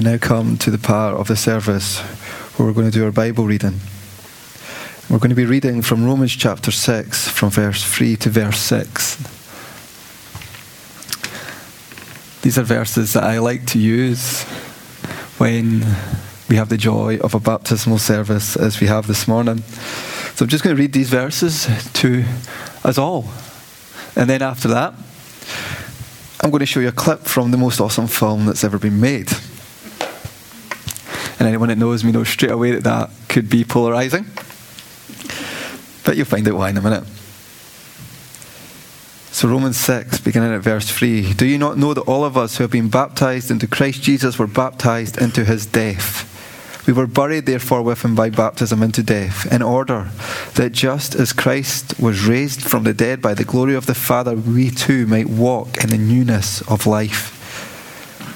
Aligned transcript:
we 0.00 0.10
now 0.10 0.16
come 0.16 0.56
to 0.56 0.70
the 0.70 0.78
part 0.78 1.14
of 1.14 1.28
the 1.28 1.36
service 1.36 2.00
where 2.56 2.66
we're 2.66 2.72
going 2.72 2.90
to 2.90 2.92
do 2.92 3.04
our 3.04 3.12
Bible 3.12 3.44
reading. 3.44 3.78
We're 5.10 5.18
going 5.18 5.28
to 5.28 5.36
be 5.36 5.44
reading 5.44 5.82
from 5.82 6.06
Romans 6.06 6.34
chapter 6.34 6.70
6, 6.70 7.28
from 7.28 7.50
verse 7.50 7.84
3 7.84 8.16
to 8.16 8.30
verse 8.30 8.58
6. 8.60 9.16
These 12.40 12.56
are 12.56 12.62
verses 12.62 13.12
that 13.12 13.24
I 13.24 13.40
like 13.40 13.66
to 13.66 13.78
use 13.78 14.44
when 15.36 15.84
we 16.48 16.56
have 16.56 16.70
the 16.70 16.78
joy 16.78 17.18
of 17.18 17.34
a 17.34 17.40
baptismal 17.40 17.98
service 17.98 18.56
as 18.56 18.80
we 18.80 18.86
have 18.86 19.06
this 19.06 19.28
morning. 19.28 19.58
So 20.34 20.46
I'm 20.46 20.48
just 20.48 20.64
going 20.64 20.74
to 20.74 20.80
read 20.80 20.94
these 20.94 21.10
verses 21.10 21.68
to 21.92 22.24
us 22.84 22.96
all. 22.96 23.26
And 24.16 24.30
then 24.30 24.40
after 24.40 24.68
that, 24.68 24.94
I'm 26.42 26.48
going 26.48 26.60
to 26.60 26.66
show 26.66 26.80
you 26.80 26.88
a 26.88 26.92
clip 26.92 27.24
from 27.24 27.50
the 27.50 27.58
most 27.58 27.82
awesome 27.82 28.06
film 28.06 28.46
that's 28.46 28.64
ever 28.64 28.78
been 28.78 28.98
made. 28.98 29.28
Anyone 31.50 31.70
that 31.70 31.78
knows 31.78 32.04
me 32.04 32.12
knows 32.12 32.28
straight 32.28 32.52
away 32.52 32.70
that 32.70 32.84
that 32.84 33.10
could 33.28 33.50
be 33.50 33.64
polarizing. 33.64 34.24
But 36.04 36.16
you'll 36.16 36.26
find 36.26 36.46
out 36.46 36.54
why 36.54 36.70
in 36.70 36.76
a 36.76 36.80
minute. 36.80 37.02
So, 39.32 39.48
Romans 39.48 39.76
6, 39.76 40.20
beginning 40.20 40.54
at 40.54 40.60
verse 40.60 40.88
3 40.88 41.32
Do 41.32 41.46
you 41.46 41.58
not 41.58 41.76
know 41.76 41.92
that 41.92 42.02
all 42.02 42.24
of 42.24 42.36
us 42.36 42.56
who 42.56 42.62
have 42.62 42.70
been 42.70 42.88
baptized 42.88 43.50
into 43.50 43.66
Christ 43.66 44.00
Jesus 44.00 44.38
were 44.38 44.46
baptized 44.46 45.20
into 45.20 45.44
his 45.44 45.66
death? 45.66 46.86
We 46.86 46.92
were 46.92 47.08
buried, 47.08 47.46
therefore, 47.46 47.82
with 47.82 48.04
him 48.04 48.14
by 48.14 48.30
baptism 48.30 48.80
into 48.80 49.02
death, 49.02 49.52
in 49.52 49.60
order 49.60 50.10
that 50.54 50.70
just 50.70 51.16
as 51.16 51.32
Christ 51.32 51.98
was 51.98 52.26
raised 52.26 52.62
from 52.62 52.84
the 52.84 52.94
dead 52.94 53.20
by 53.20 53.34
the 53.34 53.44
glory 53.44 53.74
of 53.74 53.86
the 53.86 53.94
Father, 53.94 54.36
we 54.36 54.70
too 54.70 55.08
might 55.08 55.28
walk 55.28 55.82
in 55.82 55.90
the 55.90 55.98
newness 55.98 56.62
of 56.70 56.86
life. 56.86 57.39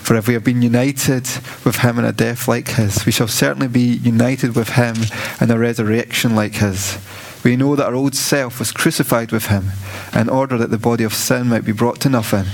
For 0.04 0.16
if 0.16 0.28
we 0.28 0.34
have 0.34 0.44
been 0.44 0.60
united 0.60 1.26
with 1.64 1.76
him 1.76 1.98
in 1.98 2.04
a 2.04 2.12
death 2.12 2.46
like 2.46 2.68
his, 2.68 3.06
we 3.06 3.10
shall 3.10 3.26
certainly 3.26 3.68
be 3.68 3.80
united 3.80 4.54
with 4.54 4.68
him 4.68 4.96
in 5.40 5.50
a 5.50 5.58
resurrection 5.58 6.36
like 6.36 6.56
his. 6.56 6.98
We 7.42 7.56
know 7.56 7.74
that 7.74 7.86
our 7.86 7.94
old 7.94 8.14
self 8.14 8.58
was 8.58 8.70
crucified 8.70 9.32
with 9.32 9.46
him 9.46 9.70
in 10.14 10.28
order 10.28 10.58
that 10.58 10.70
the 10.70 10.76
body 10.76 11.04
of 11.04 11.14
sin 11.14 11.48
might 11.48 11.64
be 11.64 11.72
brought 11.72 12.00
to 12.02 12.10
nothing, 12.10 12.44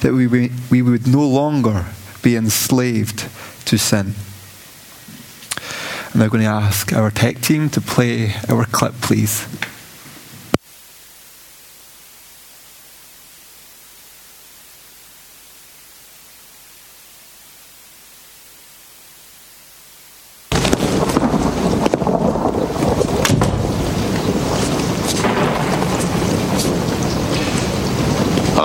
that 0.00 0.12
we, 0.12 0.28
we 0.28 0.52
we 0.70 0.80
would 0.80 1.08
no 1.08 1.26
longer 1.26 1.86
be 2.22 2.36
enslaved 2.36 3.28
to 3.66 3.76
sin. 3.76 4.14
I'm 6.14 6.20
now 6.20 6.28
going 6.28 6.44
to 6.44 6.48
ask 6.48 6.92
our 6.92 7.10
tech 7.10 7.40
team 7.40 7.68
to 7.70 7.80
play 7.80 8.34
our 8.48 8.64
clip, 8.66 8.94
please. 9.00 9.44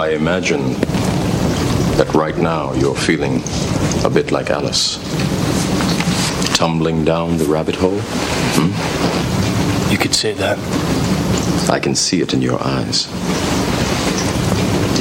I 0.07 0.11
imagine 0.37 0.73
that 1.97 2.07
right 2.13 2.37
now 2.37 2.71
you're 2.73 2.93
feeling 2.93 3.41
a 4.05 4.09
bit 4.09 4.31
like 4.31 4.51
Alice 4.51 4.97
tumbling 6.55 7.03
down 7.03 7.37
the 7.39 7.45
rabbit 7.45 7.73
hole? 7.73 7.99
Hmm? 8.53 9.91
You 9.91 9.97
could 9.97 10.13
say 10.13 10.33
that. 10.33 10.59
I 11.71 11.79
can 11.79 11.95
see 11.95 12.21
it 12.21 12.35
in 12.35 12.43
your 12.43 12.63
eyes. 12.63 13.07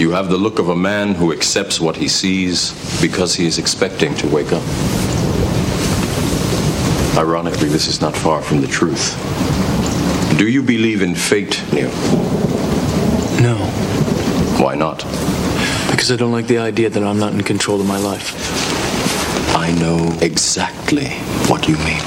You 0.01 0.11
have 0.13 0.31
the 0.31 0.39
look 0.39 0.59
of 0.59 0.71
a 0.71 0.77
man 0.77 1.15
who 1.15 1.35
accepts 1.35 1.83
what 1.83 1.97
he 1.97 2.09
sees 2.09 2.73
because 3.03 3.35
he 3.35 3.47
is 3.47 3.59
expecting 3.59 4.15
to 4.15 4.29
wake 4.29 4.53
up. 4.53 4.63
Ironically, 7.19 7.69
this 7.69 7.89
is 7.89 8.01
not 8.01 8.17
far 8.17 8.41
from 8.41 8.63
the 8.63 8.69
truth. 8.69 9.15
Do 10.39 10.49
you 10.49 10.63
believe 10.63 11.03
in 11.03 11.15
fate, 11.15 11.63
Neo? 11.75 11.91
No. 13.43 13.86
Why 14.67 14.75
not? 14.75 14.99
Because 15.93 16.11
I 16.11 16.17
don't 16.17 16.33
like 16.33 16.49
the 16.49 16.59
idea 16.59 16.91
that 16.91 17.01
I'm 17.01 17.21
not 17.21 17.33
in 17.33 17.45
control 17.45 17.81
of 17.81 17.87
my 17.87 17.99
life. 17.99 18.35
I 19.55 19.71
know 19.71 20.19
exactly 20.21 21.11
what 21.47 21.69
you 21.69 21.77
mean. 21.77 22.03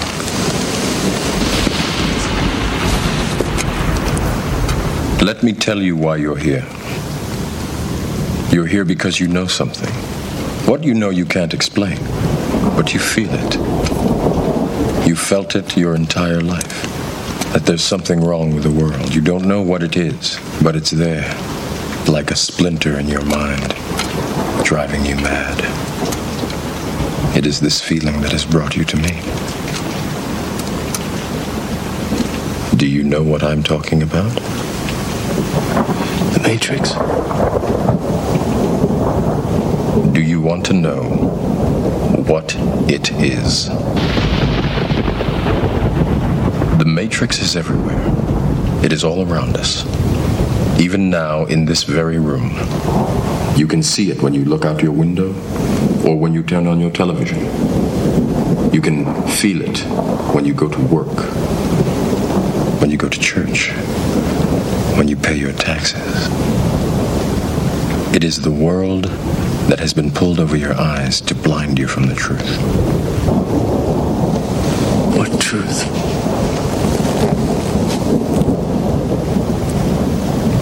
Let 5.26 5.42
me 5.42 5.54
tell 5.54 5.82
you 5.82 5.96
why 5.96 6.18
you're 6.18 6.36
here. 6.36 6.66
You're 8.52 8.68
here 8.68 8.84
because 8.84 9.22
you 9.22 9.30
know 9.30 9.48
something. 9.48 9.94
What 10.70 10.84
you 10.84 10.94
know 10.94 11.12
you 11.12 11.24
can't 11.24 11.54
explain, 11.54 11.98
but 12.76 12.94
you 12.94 13.00
feel 13.00 13.30
it. 13.32 13.56
You 15.08 15.16
felt 15.16 15.56
it 15.56 15.78
your 15.78 15.96
entire 15.96 16.42
life. 16.42 16.84
That 17.54 17.66
there's 17.66 17.86
something 17.86 18.20
wrong 18.20 18.54
with 18.54 18.64
the 18.64 18.70
world. 18.82 19.16
You 19.16 19.22
don't 19.22 19.46
know 19.46 19.62
what 19.62 19.82
it 19.82 19.96
is, 19.96 20.38
but 20.62 20.76
it's 20.76 20.92
there, 20.92 21.34
like 22.10 22.32
a 22.32 22.36
splinter 22.36 22.98
in 22.98 23.08
your 23.08 23.24
mind, 23.26 23.76
driving 24.64 25.06
you 25.06 25.16
mad. 25.18 25.58
It 27.38 27.46
is 27.46 27.60
this 27.60 27.80
feeling 27.80 28.22
that 28.22 28.32
has 28.32 28.46
brought 28.46 28.76
you 28.76 28.84
to 28.86 28.98
me. 28.98 29.22
Do 32.76 32.88
you 32.88 33.04
know 33.04 33.22
what 33.22 33.44
I'm 33.44 33.62
talking 33.62 34.02
about? 34.02 34.32
The 36.34 36.40
Matrix. 36.42 36.94
Do 40.14 40.22
you 40.22 40.42
want 40.42 40.66
to 40.66 40.74
know 40.74 41.04
what 42.26 42.56
it 42.90 43.12
is? 43.12 43.68
The 46.80 46.86
Matrix 46.88 47.40
is 47.40 47.56
everywhere. 47.56 48.04
It 48.84 48.92
is 48.92 49.04
all 49.04 49.32
around 49.32 49.58
us. 49.58 49.86
Even 50.80 51.10
now, 51.10 51.46
in 51.46 51.66
this 51.66 51.84
very 51.84 52.18
room. 52.18 52.52
You 53.58 53.68
can 53.68 53.84
see 53.84 54.10
it 54.12 54.22
when 54.22 54.34
you 54.34 54.46
look 54.46 54.64
out 54.64 54.82
your 54.82 54.94
window 54.94 55.34
or 56.08 56.18
when 56.18 56.34
you 56.34 56.42
turn 56.42 56.68
on 56.68 56.80
your 56.80 56.90
television. 56.92 57.40
You 58.74 58.82
can 58.82 59.06
feel 59.28 59.62
it 59.62 59.80
when 60.34 60.46
you 60.46 60.54
go 60.54 60.70
to 60.70 60.82
work, 60.82 61.18
when 62.80 62.90
you 62.90 62.98
go 62.98 63.10
to 63.10 63.20
church, 63.20 63.72
when 64.98 65.08
you 65.08 65.18
pay 65.18 65.36
your 65.36 65.52
taxes. 65.52 66.28
It 68.16 68.24
is 68.24 68.42
the 68.42 68.52
world 68.52 69.06
that 69.70 69.80
has 69.80 69.94
been 69.94 70.12
pulled 70.12 70.40
over 70.40 70.56
your 70.56 70.74
eyes 70.74 71.20
to 71.22 71.36
blind 71.36 71.78
you 71.78 71.88
from 71.88 72.08
the 72.08 72.16
truth. 72.16 72.58
What 75.16 75.40
truth? 75.42 75.86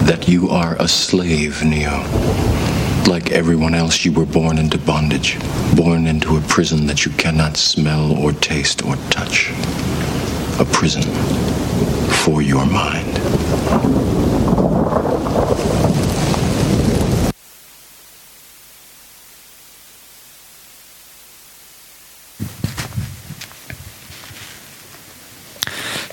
That 0.06 0.26
you 0.28 0.48
are 0.48 0.77
a 0.88 0.90
slave, 0.90 1.62
Neo. 1.62 2.02
Like 3.06 3.30
everyone 3.32 3.74
else, 3.74 4.06
you 4.06 4.12
were 4.12 4.24
born 4.24 4.56
into 4.56 4.78
bondage, 4.78 5.36
born 5.76 6.06
into 6.06 6.38
a 6.38 6.40
prison 6.40 6.86
that 6.86 7.04
you 7.04 7.12
cannot 7.12 7.58
smell 7.58 8.16
or 8.18 8.32
taste 8.32 8.82
or 8.86 8.96
touch. 9.10 9.50
A 10.58 10.64
prison 10.64 11.02
for 12.24 12.40
your 12.40 12.64
mind. 12.64 13.18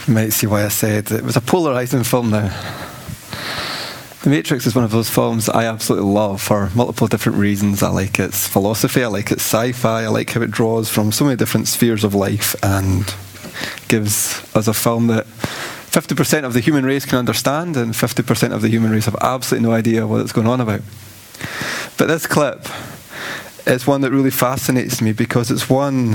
You 0.06 0.14
might 0.14 0.34
see 0.34 0.48
why 0.48 0.66
I 0.66 0.68
said 0.68 1.12
it 1.12 1.24
was 1.24 1.38
a 1.38 1.42
polarizing 1.42 2.04
film 2.04 2.32
now. 2.32 2.85
The 4.26 4.32
Matrix 4.32 4.66
is 4.66 4.74
one 4.74 4.84
of 4.84 4.90
those 4.90 5.08
films 5.08 5.50
I 5.50 5.66
absolutely 5.66 6.12
love 6.12 6.42
for 6.42 6.72
multiple 6.74 7.06
different 7.06 7.38
reasons. 7.38 7.84
I 7.84 7.90
like 7.90 8.18
its 8.18 8.48
philosophy, 8.48 9.04
I 9.04 9.08
like 9.08 9.32
its 9.32 9.44
sci 9.44 9.72
fi, 9.74 10.02
I 10.02 10.08
like 10.08 10.32
how 10.32 10.42
it 10.42 10.50
draws 10.50 10.90
from 10.90 11.12
so 11.12 11.26
many 11.26 11.38
different 11.38 11.68
spheres 11.68 12.04
of 12.04 12.16
life 12.16 12.56
and 12.64 13.14
gives 13.88 14.42
us 14.56 14.68
a 14.68 14.74
film 14.74 15.06
that 15.08 15.28
50% 15.28 16.44
of 16.44 16.54
the 16.54 16.60
human 16.60 16.88
race 16.88 17.06
can 17.06 17.20
understand 17.20 17.78
and 17.78 17.94
50% 17.94 18.52
of 18.52 18.64
the 18.64 18.68
human 18.68 18.90
race 18.90 19.06
have 19.06 19.16
absolutely 19.22 19.70
no 19.70 19.76
idea 19.76 20.08
what 20.08 20.22
it's 20.22 20.32
going 20.32 20.48
on 20.48 20.60
about. 20.60 20.82
But 21.96 22.08
this 22.08 22.26
clip 22.26 22.66
is 23.68 23.86
one 23.86 24.02
that 24.02 24.10
really 24.10 24.32
fascinates 24.32 25.04
me 25.04 25.14
because 25.14 25.52
it's 25.52 25.70
one 25.70 26.14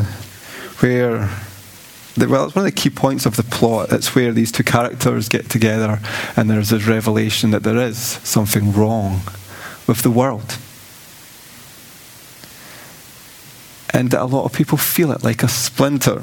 where 0.80 1.30
well, 2.16 2.44
it's 2.44 2.54
one 2.54 2.66
of 2.66 2.74
the 2.74 2.80
key 2.80 2.90
points 2.90 3.26
of 3.26 3.36
the 3.36 3.42
plot. 3.42 3.92
It's 3.92 4.14
where 4.14 4.32
these 4.32 4.52
two 4.52 4.64
characters 4.64 5.28
get 5.28 5.48
together 5.48 6.00
and 6.36 6.50
there's 6.50 6.70
this 6.70 6.86
revelation 6.86 7.50
that 7.52 7.62
there 7.62 7.78
is 7.78 7.98
something 7.98 8.72
wrong 8.72 9.20
with 9.86 10.02
the 10.02 10.10
world. 10.10 10.56
And 13.92 14.12
a 14.14 14.24
lot 14.24 14.44
of 14.44 14.52
people 14.52 14.78
feel 14.78 15.10
it 15.12 15.24
like 15.24 15.42
a 15.42 15.48
splinter 15.48 16.22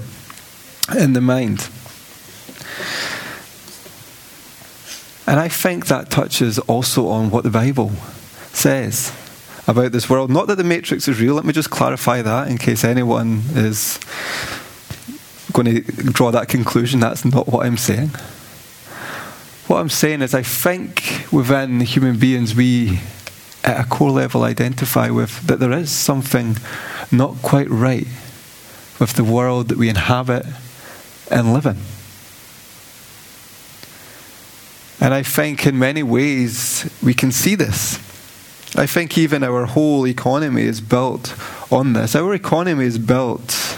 in 0.98 1.14
the 1.14 1.22
mind. 1.22 1.70
And 5.28 5.40
I 5.42 5.50
think 5.50 5.88
that 5.88 6.10
touches 6.10 6.58
also 6.60 7.08
on 7.10 7.30
what 7.30 7.44
the 7.44 7.50
Bible 7.50 7.92
says 8.54 9.14
about 9.68 9.92
this 9.92 10.10
world. 10.10 10.30
Not 10.32 10.48
that 10.48 10.56
the 10.56 10.64
Matrix 10.64 11.10
is 11.10 11.20
real, 11.20 11.34
let 11.34 11.44
me 11.44 11.52
just 11.52 11.70
clarify 11.70 12.22
that 12.22 12.48
in 12.48 12.58
case 12.58 12.86
anyone 12.86 13.42
is 13.50 14.00
going 15.54 15.66
to 15.66 15.82
draw 15.82 16.32
that 16.32 16.48
conclusion. 16.48 17.00
That's 17.00 17.26
not 17.26 17.48
what 17.48 17.66
I'm 17.66 17.78
saying. 17.78 18.10
What 19.68 19.80
I'm 19.80 19.90
saying 19.90 20.22
is, 20.22 20.34
I 20.34 20.44
think 20.44 21.28
within 21.32 21.82
human 21.82 22.18
beings, 22.18 22.56
we 22.56 23.00
at 23.64 23.86
a 23.86 23.90
core 23.90 24.12
level 24.12 24.44
identify 24.44 25.10
with 25.10 25.46
that 25.48 25.60
there 25.60 25.74
is 25.74 25.92
something 25.92 26.56
not 27.12 27.36
quite 27.42 27.70
right 27.70 28.08
with 29.00 29.14
the 29.14 29.24
world 29.24 29.68
that 29.68 29.78
we 29.78 29.90
inhabit 29.90 30.46
and 31.30 31.54
live 31.54 31.66
in. 31.66 31.78
And 35.00 35.14
I 35.14 35.22
think 35.22 35.68
in 35.68 35.78
many 35.78 36.02
ways 36.02 36.90
we 37.04 37.14
can 37.14 37.32
see 37.32 37.56
this. 37.56 37.98
I 38.76 38.86
think 38.86 39.18
even 39.18 39.44
our 39.44 39.66
whole 39.66 40.08
economy 40.08 40.64
is 40.64 40.82
built 40.82 41.36
on 41.72 41.94
this. 41.94 42.16
Our 42.16 42.34
economy 42.34 42.86
is 42.86 42.98
built 42.98 43.77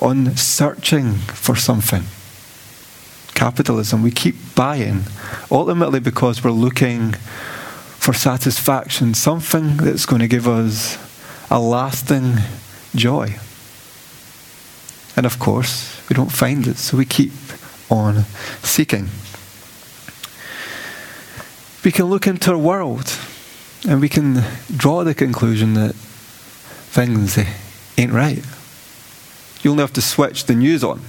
on 0.00 0.36
searching 0.36 1.14
for 1.14 1.54
something. 1.54 2.04
Capitalism, 3.34 4.02
we 4.02 4.10
keep 4.10 4.36
buying, 4.54 5.04
ultimately 5.50 6.00
because 6.00 6.42
we're 6.42 6.50
looking 6.50 7.12
for 7.12 8.12
satisfaction, 8.12 9.14
something 9.14 9.76
that's 9.76 10.06
going 10.06 10.20
to 10.20 10.28
give 10.28 10.48
us 10.48 10.98
a 11.50 11.60
lasting 11.60 12.34
joy. 12.94 13.36
And 15.16 15.26
of 15.26 15.38
course, 15.38 16.00
we 16.08 16.14
don't 16.14 16.32
find 16.32 16.66
it, 16.66 16.76
so 16.78 16.96
we 16.96 17.04
keep 17.04 17.32
on 17.90 18.24
seeking. 18.62 19.08
We 21.84 21.92
can 21.92 22.06
look 22.06 22.26
into 22.26 22.52
our 22.52 22.58
world 22.58 23.18
and 23.88 24.00
we 24.00 24.08
can 24.08 24.44
draw 24.74 25.04
the 25.04 25.14
conclusion 25.14 25.74
that 25.74 25.94
things 25.94 27.38
ain't 27.96 28.12
right. 28.12 28.44
You 29.62 29.70
only 29.72 29.82
have 29.82 29.92
to 29.94 30.02
switch 30.02 30.44
the 30.44 30.54
news 30.54 30.82
on 30.82 31.00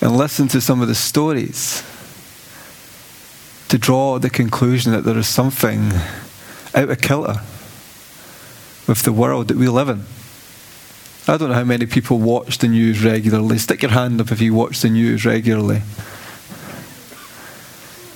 and 0.00 0.16
listen 0.16 0.48
to 0.48 0.60
some 0.60 0.82
of 0.82 0.88
the 0.88 0.94
stories 0.94 1.82
to 3.68 3.78
draw 3.78 4.18
the 4.18 4.28
conclusion 4.28 4.92
that 4.92 5.04
there 5.04 5.16
is 5.16 5.26
something 5.26 5.92
out 6.74 6.90
of 6.90 7.00
kilter 7.00 7.40
with 8.86 9.02
the 9.02 9.12
world 9.12 9.48
that 9.48 9.56
we 9.56 9.66
live 9.68 9.88
in. 9.88 10.04
I 11.26 11.38
don't 11.38 11.48
know 11.48 11.54
how 11.54 11.64
many 11.64 11.86
people 11.86 12.18
watch 12.18 12.58
the 12.58 12.68
news 12.68 13.02
regularly. 13.02 13.56
Stick 13.56 13.80
your 13.80 13.92
hand 13.92 14.20
up 14.20 14.30
if 14.30 14.42
you 14.42 14.52
watch 14.52 14.82
the 14.82 14.90
news 14.90 15.24
regularly. 15.24 15.80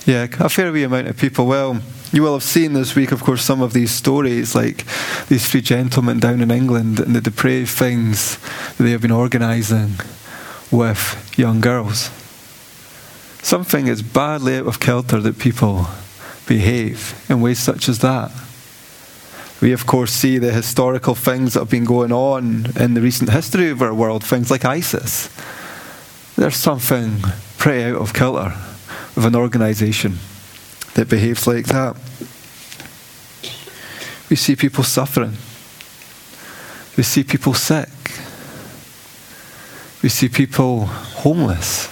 Yeah, 0.05 0.27
a 0.39 0.49
fair 0.49 0.71
wee 0.71 0.83
amount 0.83 1.07
of 1.07 1.17
people. 1.17 1.47
Well, 1.47 1.81
you 2.11 2.23
will 2.23 2.33
have 2.33 2.43
seen 2.43 2.73
this 2.73 2.95
week, 2.95 3.11
of 3.11 3.21
course, 3.21 3.43
some 3.43 3.61
of 3.61 3.73
these 3.73 3.91
stories, 3.91 4.55
like 4.55 4.83
these 5.27 5.47
three 5.47 5.61
gentlemen 5.61 6.19
down 6.19 6.41
in 6.41 6.49
England 6.49 6.99
and 6.99 7.15
the 7.15 7.21
depraved 7.21 7.69
things 7.69 8.37
that 8.77 8.83
they 8.83 8.91
have 8.91 9.01
been 9.01 9.11
organising 9.11 9.91
with 10.71 11.33
young 11.37 11.61
girls. 11.61 12.09
Something 13.43 13.87
is 13.87 14.01
badly 14.01 14.57
out 14.57 14.67
of 14.67 14.79
kilter 14.79 15.19
that 15.19 15.37
people 15.37 15.87
behave 16.47 17.23
in 17.29 17.41
ways 17.41 17.59
such 17.59 17.87
as 17.87 17.99
that. 17.99 18.31
We, 19.61 19.71
of 19.71 19.85
course, 19.85 20.11
see 20.11 20.39
the 20.39 20.51
historical 20.51 21.13
things 21.13 21.53
that 21.53 21.59
have 21.59 21.69
been 21.69 21.85
going 21.85 22.11
on 22.11 22.71
in 22.75 22.95
the 22.95 23.01
recent 23.01 23.29
history 23.29 23.69
of 23.69 23.81
our 23.81 23.93
world, 23.93 24.23
things 24.23 24.49
like 24.49 24.65
ISIS. 24.65 25.29
There's 26.35 26.55
something 26.55 27.19
pretty 27.57 27.83
out 27.83 28.01
of 28.01 28.13
kilter 28.13 28.55
with 29.15 29.25
an 29.25 29.35
organisation 29.35 30.17
that 30.95 31.09
behaves 31.09 31.47
like 31.47 31.65
that. 31.67 31.95
We 34.29 34.35
see 34.35 34.55
people 34.55 34.83
suffering. 34.83 35.33
We 36.95 37.03
see 37.03 37.23
people 37.23 37.53
sick. 37.53 37.89
We 40.03 40.09
see 40.09 40.29
people 40.29 40.85
homeless. 40.85 41.87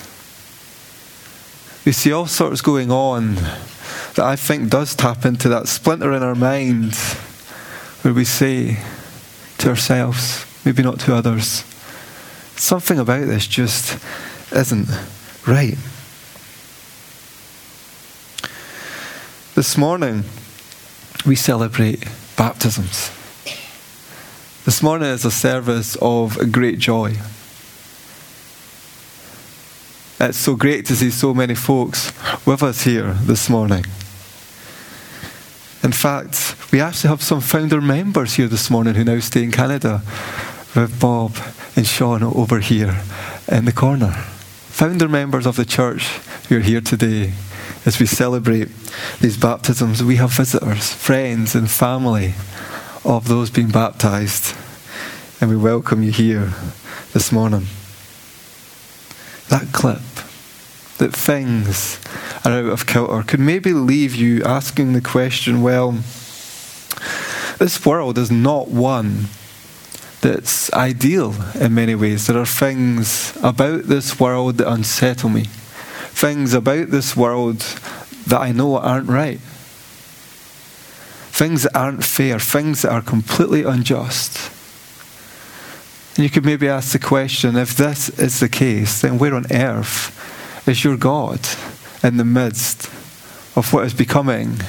We 1.86 1.92
see 1.94 2.12
all 2.12 2.28
sorts 2.28 2.62
going 2.62 2.92
on 2.92 3.36
that 3.36 4.20
I 4.20 4.36
think 4.36 4.70
does 4.70 4.96
tap 4.96 5.26
into 5.26 5.50
that 5.50 5.68
splinter 5.68 6.14
in 6.14 6.24
our 6.24 6.36
mind 6.36 6.96
where 8.02 8.14
we 8.14 8.26
say 8.26 8.78
to 9.60 9.70
ourselves, 9.70 10.46
maybe 10.66 10.84
not 10.84 11.00
to 11.02 11.16
others, 11.16 11.64
something 12.56 13.00
about 13.00 13.26
this 13.28 13.48
just 13.48 13.98
isn't 14.52 14.88
right. 15.48 15.78
This 19.58 19.76
morning, 19.76 20.24
we 21.26 21.36
celebrate 21.36 22.06
baptisms. 22.36 23.10
This 24.66 24.84
morning 24.84 25.10
is 25.10 25.26
a 25.26 25.32
service 25.32 25.98
of 26.00 26.52
great 26.52 26.78
joy. 26.78 27.16
It's 30.20 30.38
so 30.38 30.56
great 30.56 30.86
to 30.86 30.96
see 30.96 31.10
so 31.10 31.34
many 31.34 31.56
folks 31.56 32.14
with 32.46 32.62
us 32.62 32.84
here 32.84 33.14
this 33.24 33.50
morning. 33.50 33.84
In 35.82 35.92
fact, 35.92 36.56
we 36.72 36.80
actually 36.80 37.10
have 37.10 37.24
some 37.24 37.42
founder 37.42 37.82
members 37.82 38.36
here 38.36 38.48
this 38.48 38.70
morning 38.70 38.94
who 38.94 39.06
now 39.06 39.20
stay 39.22 39.42
in 39.42 39.52
Canada, 39.52 40.04
with 40.76 41.00
Bob 41.00 41.36
and 41.76 41.88
Sean 41.88 42.22
over 42.22 42.60
here 42.60 43.02
in 43.48 43.66
the 43.66 43.74
corner. 43.74 44.12
Founder 44.68 45.10
members 45.10 45.48
of 45.48 45.56
the 45.56 45.66
church 45.66 46.10
who 46.48 46.58
are 46.58 46.60
here 46.60 46.80
today 46.80 47.34
as 47.88 48.02
we 48.02 48.06
celebrate 48.06 48.68
these 49.22 49.38
baptisms, 49.38 50.04
we 50.04 50.18
have 50.18 50.34
visitors, 50.34 50.92
friends, 50.92 51.56
and 51.56 51.72
family 51.72 52.34
of 53.06 53.30
those 53.30 53.50
being 53.50 53.70
baptized. 53.70 54.54
And 55.40 55.50
we 55.50 55.56
welcome 55.56 56.04
you 56.04 56.12
here 56.12 56.52
this 57.14 57.32
morning. 57.32 57.68
That 59.48 59.72
clip, 59.72 60.02
that 60.98 61.14
things 61.14 61.98
are 62.44 62.52
out 62.52 62.66
of 62.66 62.86
kilter, 62.86 63.24
could 63.24 63.40
maybe 63.40 63.72
leave 63.72 64.14
you 64.14 64.44
asking 64.44 64.92
the 64.92 65.00
question 65.00 65.62
well, 65.62 65.94
this 67.58 67.86
world 67.86 68.18
is 68.18 68.30
not 68.30 68.68
one 68.68 69.28
that's 70.20 70.74
ideal 70.74 71.36
in 71.56 71.74
many 71.74 71.96
ways. 71.96 72.28
There 72.28 72.38
are 72.38 72.46
things 72.46 73.38
about 73.42 73.84
this 73.84 74.20
world 74.20 74.58
that 74.58 74.70
unsettle 74.70 75.30
me 75.30 75.46
things 76.18 76.56
about 76.56 76.90
this 76.90 77.16
world 77.16 77.60
that 78.26 78.42
I 78.42 78.52
know 78.52 78.78
aren't 78.78 79.08
right. 79.08 79.40
Things 81.30 81.62
that 81.62 81.78
aren't 81.78 82.04
fair, 82.04 82.40
things 82.40 82.82
that 82.82 82.92
are 82.92 83.04
completely 83.04 83.62
unjust. 83.62 84.52
And 86.16 86.24
you 86.24 86.32
could 86.32 86.44
maybe 86.44 86.68
ask 86.68 86.92
the 86.92 86.98
question 86.98 87.56
if 87.56 87.78
this 87.78 88.10
is 88.18 88.40
the 88.40 88.50
case, 88.50 89.02
then 89.02 89.20
where 89.20 89.36
on 89.36 89.46
earth 89.52 90.68
is 90.68 90.84
your 90.84 90.98
God 90.98 91.40
in 92.02 92.18
the 92.18 92.26
midst 92.26 92.88
of 93.56 93.72
what 93.72 93.86
is 93.86 93.94
becoming, 93.94 94.62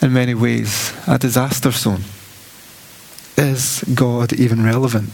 in 0.00 0.14
many 0.14 0.32
ways, 0.32 0.94
a 1.06 1.18
disaster 1.18 1.72
zone? 1.72 2.04
Is 3.36 3.84
God 3.94 4.32
even 4.32 4.64
relevant 4.64 5.10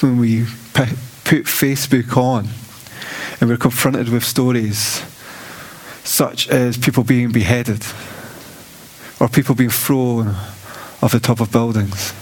when 0.00 0.16
we 0.16 0.44
put 0.74 0.90
Facebook 1.24 2.16
on 2.16 2.50
and 3.40 3.50
we're 3.50 3.56
confronted 3.56 4.08
with 4.08 4.24
stories 4.24 5.02
such 6.04 6.48
as 6.48 6.76
people 6.76 7.02
being 7.02 7.32
beheaded 7.32 7.84
or 9.20 9.28
people 9.28 9.54
being 9.54 9.70
thrown 9.70 10.28
off 11.02 11.12
the 11.12 11.20
top 11.20 11.40
of 11.40 11.50
buildings, 11.50 12.12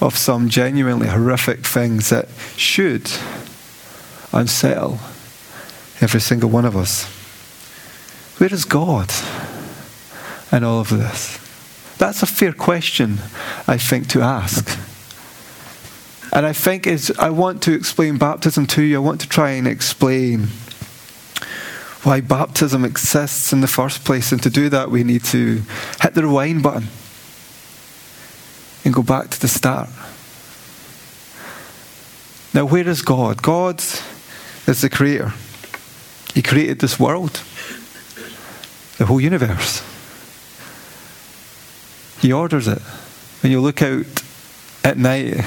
of 0.00 0.16
some 0.16 0.48
genuinely 0.48 1.08
horrific 1.08 1.66
things 1.66 2.10
that 2.10 2.28
should 2.56 3.10
unsettle 4.32 4.98
every 6.00 6.20
single 6.20 6.48
one 6.50 6.64
of 6.64 6.76
us. 6.76 7.04
Where 8.38 8.52
is 8.52 8.64
God 8.64 9.10
in 10.52 10.64
all 10.64 10.80
of 10.80 10.90
this? 10.90 11.38
That's 11.98 12.22
a 12.22 12.26
fair 12.26 12.52
question, 12.52 13.18
I 13.66 13.76
think, 13.76 14.08
to 14.10 14.22
ask. 14.22 14.78
And 16.32 16.44
I 16.44 16.52
think 16.52 16.86
as 16.86 17.10
I 17.18 17.30
want 17.30 17.62
to 17.62 17.72
explain 17.72 18.18
baptism 18.18 18.66
to 18.68 18.82
you, 18.82 18.96
I 18.96 19.00
want 19.00 19.20
to 19.22 19.28
try 19.28 19.50
and 19.52 19.66
explain 19.66 20.48
why 22.02 22.20
baptism 22.20 22.84
exists 22.84 23.52
in 23.52 23.60
the 23.60 23.66
first 23.66 24.04
place. 24.04 24.30
And 24.30 24.42
to 24.42 24.50
do 24.50 24.68
that, 24.68 24.90
we 24.90 25.04
need 25.04 25.24
to 25.24 25.62
hit 26.00 26.14
the 26.14 26.22
rewind 26.22 26.62
button 26.62 26.88
and 28.84 28.94
go 28.94 29.02
back 29.02 29.30
to 29.30 29.40
the 29.40 29.48
start. 29.48 29.88
Now, 32.54 32.64
where 32.64 32.88
is 32.88 33.02
God? 33.02 33.42
God 33.42 33.82
is 34.66 34.80
the 34.80 34.90
creator. 34.90 35.32
He 36.34 36.42
created 36.42 36.78
this 36.78 36.98
world, 36.98 37.42
the 38.96 39.06
whole 39.06 39.20
universe. 39.20 39.82
He 42.20 42.32
orders 42.32 42.68
it. 42.68 42.80
When 43.42 43.52
you 43.52 43.60
look 43.60 43.82
out 43.82 44.06
at 44.84 44.98
night, 44.98 45.44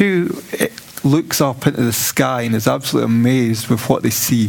who 0.00 0.30
eh, 0.58 0.68
looks 1.04 1.42
up 1.42 1.66
into 1.66 1.82
the 1.82 1.92
sky 1.92 2.40
and 2.42 2.54
is 2.54 2.66
absolutely 2.66 3.04
amazed 3.04 3.68
with 3.68 3.86
what 3.90 4.02
they 4.02 4.08
see? 4.08 4.48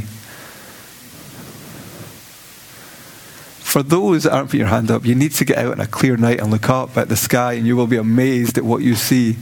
For 3.59 3.83
those 3.83 4.23
that 4.23 4.33
aren't 4.33 4.47
putting 4.47 4.61
your 4.61 4.69
hand 4.69 4.89
up, 4.89 5.05
you 5.05 5.13
need 5.13 5.33
to 5.33 5.45
get 5.45 5.57
out 5.57 5.73
on 5.73 5.81
a 5.81 5.87
clear 5.87 6.15
night 6.15 6.39
and 6.39 6.51
look 6.51 6.69
up 6.69 6.97
at 6.97 7.09
the 7.09 7.17
sky, 7.17 7.53
and 7.53 7.67
you 7.67 7.75
will 7.75 7.85
be 7.85 7.97
amazed 7.97 8.57
at 8.57 8.63
what 8.63 8.81
you 8.81 8.95
see. 8.95 9.35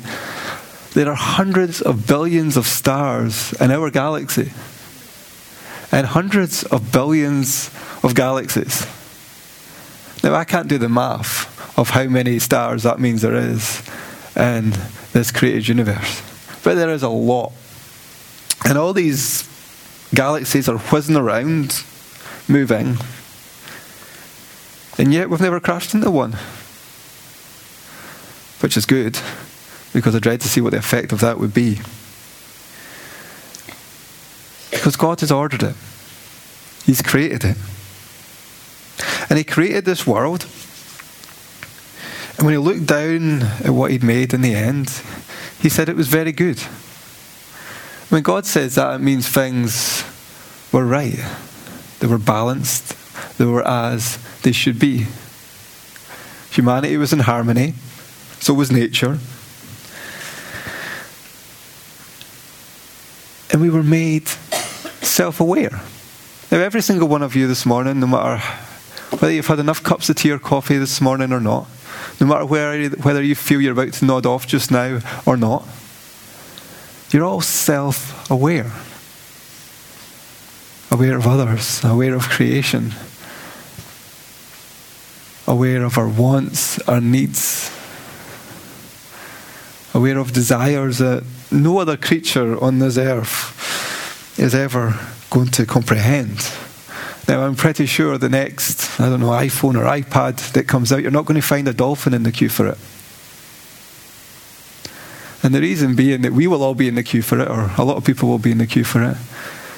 There 0.96 1.08
are 1.08 1.16
hundreds 1.16 1.80
of 1.80 2.08
billions 2.08 2.58
of 2.58 2.66
stars 2.66 3.54
in 3.62 3.70
our 3.70 3.92
galaxy, 3.92 4.52
and 5.92 6.08
hundreds 6.08 6.64
of 6.64 6.92
billions 6.92 7.70
of 8.02 8.16
galaxies. 8.16 8.88
Now, 10.24 10.34
I 10.34 10.44
can't 10.44 10.68
do 10.68 10.80
the 10.80 10.90
math 10.90 11.78
of 11.78 11.92
how 11.92 12.06
many 12.06 12.40
stars 12.40 12.82
that 12.82 13.00
means 13.00 13.22
there 13.22 13.36
is 13.36 13.84
in 14.36 14.74
this 15.14 15.32
created 15.32 15.68
universe, 15.68 16.22
but 16.64 16.76
there 16.76 16.90
is 16.90 17.04
a 17.04 17.10
lot. 17.10 17.54
And 18.66 18.78
all 18.78 18.94
these 18.94 19.48
galaxies 20.14 20.68
are 20.68 20.78
whizzing 20.78 21.16
around, 21.16 21.84
moving, 22.48 22.98
and 24.98 25.14
yet 25.14 25.30
we've 25.30 25.40
never 25.40 25.62
crashed 25.62 25.94
into 25.94 26.12
one. 26.12 26.36
Which 28.60 28.76
is 28.76 28.86
good, 28.86 29.18
because 29.94 30.14
I 30.14 30.20
dread 30.20 30.42
to 30.42 30.50
see 30.50 30.60
what 30.60 30.72
the 30.72 30.80
effect 30.80 31.14
of 31.14 31.22
that 31.22 31.40
would 31.40 31.54
be. 31.54 31.80
Because 34.72 34.98
God 34.98 35.22
has 35.22 35.32
ordered 35.32 35.64
it, 35.64 35.76
He's 36.86 37.02
created 37.02 37.46
it. 37.46 37.58
And 39.30 39.38
He 39.38 39.46
created 39.46 39.86
this 39.86 40.06
world. 40.06 40.46
And 42.40 42.46
when 42.46 42.54
He 42.54 42.58
looked 42.58 42.86
down 42.86 43.42
at 43.42 43.72
what 43.72 43.92
He'd 43.92 44.02
made 44.02 44.34
in 44.34 44.40
the 44.42 44.56
end, 44.56 44.90
He 45.60 45.68
said 45.68 45.90
it 45.90 45.98
was 45.98 46.08
very 46.08 46.32
good. 46.32 46.58
When 48.08 48.24
God 48.24 48.46
says 48.46 48.76
that, 48.76 48.96
it 48.96 49.00
means 49.00 49.28
things 49.28 50.06
were 50.72 50.86
right, 50.86 51.20
they 52.00 52.08
were 52.08 52.18
balanced, 52.18 52.96
they 53.38 53.44
were 53.44 53.68
as 53.68 54.18
they 54.44 54.54
should 54.54 54.80
be. 54.80 55.06
Humanity 56.52 56.96
was 56.96 57.12
in 57.12 57.20
harmony, 57.20 57.74
so 58.40 58.54
was 58.54 58.72
nature. 58.72 59.20
And 63.52 63.62
we 63.62 63.70
were 63.70 63.84
made 63.84 64.30
self 64.30 65.42
aware. 65.42 65.82
Now, 66.52 66.60
every 66.60 66.82
single 66.82 67.10
one 67.10 67.22
of 67.22 67.36
you 67.36 67.48
this 67.48 67.66
morning, 67.66 68.00
no 68.00 68.08
matter 68.08 68.38
whether 69.18 69.32
you've 69.32 69.46
had 69.46 69.60
enough 69.60 69.84
cups 69.84 70.10
of 70.10 70.16
tea 70.16 70.32
or 70.32 70.40
coffee 70.40 70.78
this 70.78 71.02
morning 71.02 71.34
or 71.34 71.42
not, 71.42 71.68
no 72.20 72.28
matter 72.28 72.46
where, 72.46 72.90
whether 72.90 73.22
you 73.22 73.36
feel 73.36 73.62
you're 73.62 73.72
about 73.72 73.94
to 73.94 74.06
nod 74.06 74.26
off 74.26 74.46
just 74.46 74.72
now 74.72 75.00
or 75.26 75.38
not, 75.38 75.66
you're 77.12 77.24
all 77.24 77.42
self 77.42 78.30
aware. 78.30 78.72
Aware 80.92 81.18
of 81.18 81.28
others, 81.28 81.84
aware 81.84 82.16
of 82.16 82.30
creation, 82.30 82.94
aware 85.48 85.84
of 85.84 85.98
our 85.98 86.10
wants, 86.10 86.80
our 86.88 87.00
needs, 87.00 87.72
aware 89.94 90.18
of 90.18 90.34
desires 90.34 90.98
that 90.98 91.24
no 91.52 91.78
other 91.80 91.96
creature 91.96 92.62
on 92.62 92.80
this 92.80 92.98
earth 92.98 94.40
is 94.40 94.56
ever 94.56 95.00
going 95.30 95.48
to 95.48 95.66
comprehend. 95.66 96.52
Now, 97.30 97.46
I'm 97.46 97.56
pretty 97.56 97.86
sure 97.86 98.18
the 98.18 98.28
next, 98.28 99.00
I 99.00 99.08
don't 99.08 99.20
know, 99.20 99.28
iPhone 99.28 99.76
or 99.76 99.84
iPad 99.86 100.52
that 100.54 100.68
comes 100.68 100.92
out, 100.92 101.04
you're 101.04 101.12
not 101.12 101.26
going 101.26 101.40
to 101.40 101.46
find 101.46 101.68
a 101.68 101.74
dolphin 101.74 102.16
in 102.16 102.24
the 102.24 102.32
queue 102.32 102.50
for 102.50 102.66
it. 102.66 102.78
And 105.44 105.54
the 105.54 105.62
reason 105.62 105.96
being 105.96 106.24
that 106.24 106.34
we 106.34 106.48
will 106.48 106.64
all 106.64 106.74
be 106.74 106.88
in 106.88 106.96
the 106.96 107.04
queue 107.04 107.22
for 107.22 107.40
it, 107.40 107.48
or 107.48 107.70
a 107.78 107.84
lot 107.84 107.98
of 107.98 108.04
people 108.04 108.30
will 108.30 108.40
be 108.40 108.50
in 108.50 108.58
the 108.58 108.66
queue 108.66 108.84
for 108.84 109.04
it, 109.04 109.16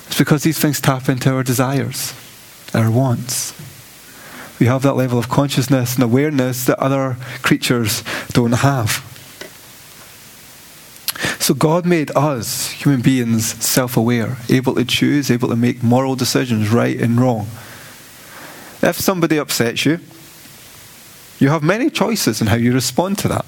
is 0.10 0.17
because 0.17 0.43
these 0.43 0.60
things 0.60 0.79
tap 0.79 1.10
into 1.10 1.29
our 1.29 1.43
desires, 1.43 2.13
our 2.74 2.89
wants. 2.89 3.53
We 4.58 4.67
have 4.67 4.84
that 4.84 4.93
level 4.93 5.20
of 5.20 5.27
consciousness 5.27 5.96
and 5.96 6.05
awareness 6.05 6.63
that 6.67 6.79
other 6.79 7.17
creatures 7.41 8.01
don't 8.29 8.53
have. 8.53 9.11
So 11.40 11.54
God 11.54 11.86
made 11.86 12.12
us, 12.16 12.70
human 12.70 13.01
beings, 13.01 13.46
self 13.63 13.98
aware, 13.98 14.38
able 14.50 14.75
to 14.75 14.86
choose, 14.86 15.30
able 15.30 15.50
to 15.50 15.56
make 15.56 15.84
moral 15.84 16.16
decisions, 16.16 16.70
right 16.70 17.00
and 17.00 17.20
wrong. 17.20 17.48
If 18.82 19.00
somebody 19.00 19.38
upsets 19.38 19.86
you, 19.86 20.00
you 21.40 21.50
have 21.50 21.63
many 21.63 21.90
choices 21.90 22.42
in 22.42 22.48
how 22.48 22.56
you 22.56 22.74
respond 22.74 23.18
to 23.20 23.28
that. 23.28 23.46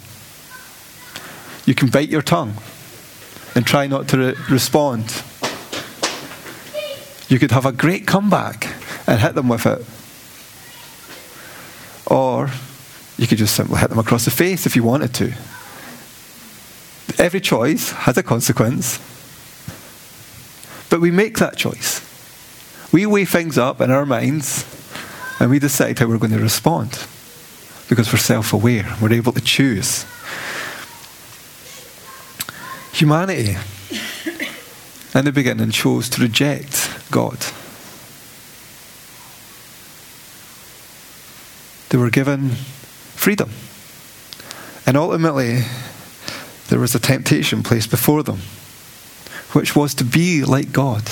You 1.65 1.75
can 1.75 1.89
bite 1.89 2.09
your 2.09 2.21
tongue 2.21 2.55
and 3.55 3.65
try 3.65 3.87
not 3.87 4.07
to 4.09 4.17
re- 4.17 4.35
respond. 4.49 5.23
You 7.29 7.39
could 7.39 7.51
have 7.51 7.65
a 7.65 7.71
great 7.71 8.05
comeback 8.05 8.67
and 9.07 9.19
hit 9.19 9.35
them 9.35 9.47
with 9.47 9.65
it. 9.65 9.85
Or 12.05 12.49
you 13.17 13.27
could 13.27 13.37
just 13.37 13.55
simply 13.55 13.79
hit 13.79 13.89
them 13.89 13.99
across 13.99 14.25
the 14.25 14.31
face 14.31 14.65
if 14.65 14.75
you 14.75 14.83
wanted 14.83 15.13
to. 15.15 15.33
Every 17.17 17.41
choice 17.41 17.91
has 17.91 18.17
a 18.17 18.23
consequence, 18.23 18.97
but 20.89 20.99
we 21.01 21.11
make 21.11 21.37
that 21.39 21.57
choice. 21.57 22.01
We 22.91 23.05
weigh 23.05 23.25
things 23.25 23.57
up 23.57 23.81
in 23.81 23.91
our 23.91 24.05
minds 24.05 24.65
and 25.39 25.49
we 25.49 25.59
decide 25.59 25.99
how 25.99 26.07
we're 26.07 26.17
going 26.17 26.31
to 26.31 26.39
respond 26.39 27.05
because 27.89 28.11
we're 28.11 28.19
self 28.19 28.53
aware, 28.53 28.95
we're 29.01 29.13
able 29.13 29.33
to 29.33 29.41
choose. 29.41 30.05
Humanity, 32.93 33.57
in 35.15 35.25
the 35.25 35.31
beginning, 35.31 35.71
chose 35.71 36.09
to 36.09 36.21
reject 36.21 36.89
God. 37.11 37.37
They 41.89 41.97
were 41.97 42.09
given 42.09 42.49
freedom. 42.49 43.49
And 44.85 44.97
ultimately, 44.97 45.61
there 46.69 46.79
was 46.79 46.95
a 46.95 46.99
temptation 46.99 47.63
placed 47.63 47.89
before 47.89 48.23
them, 48.23 48.39
which 49.51 49.75
was 49.75 49.93
to 49.95 50.03
be 50.03 50.43
like 50.43 50.71
God. 50.71 51.03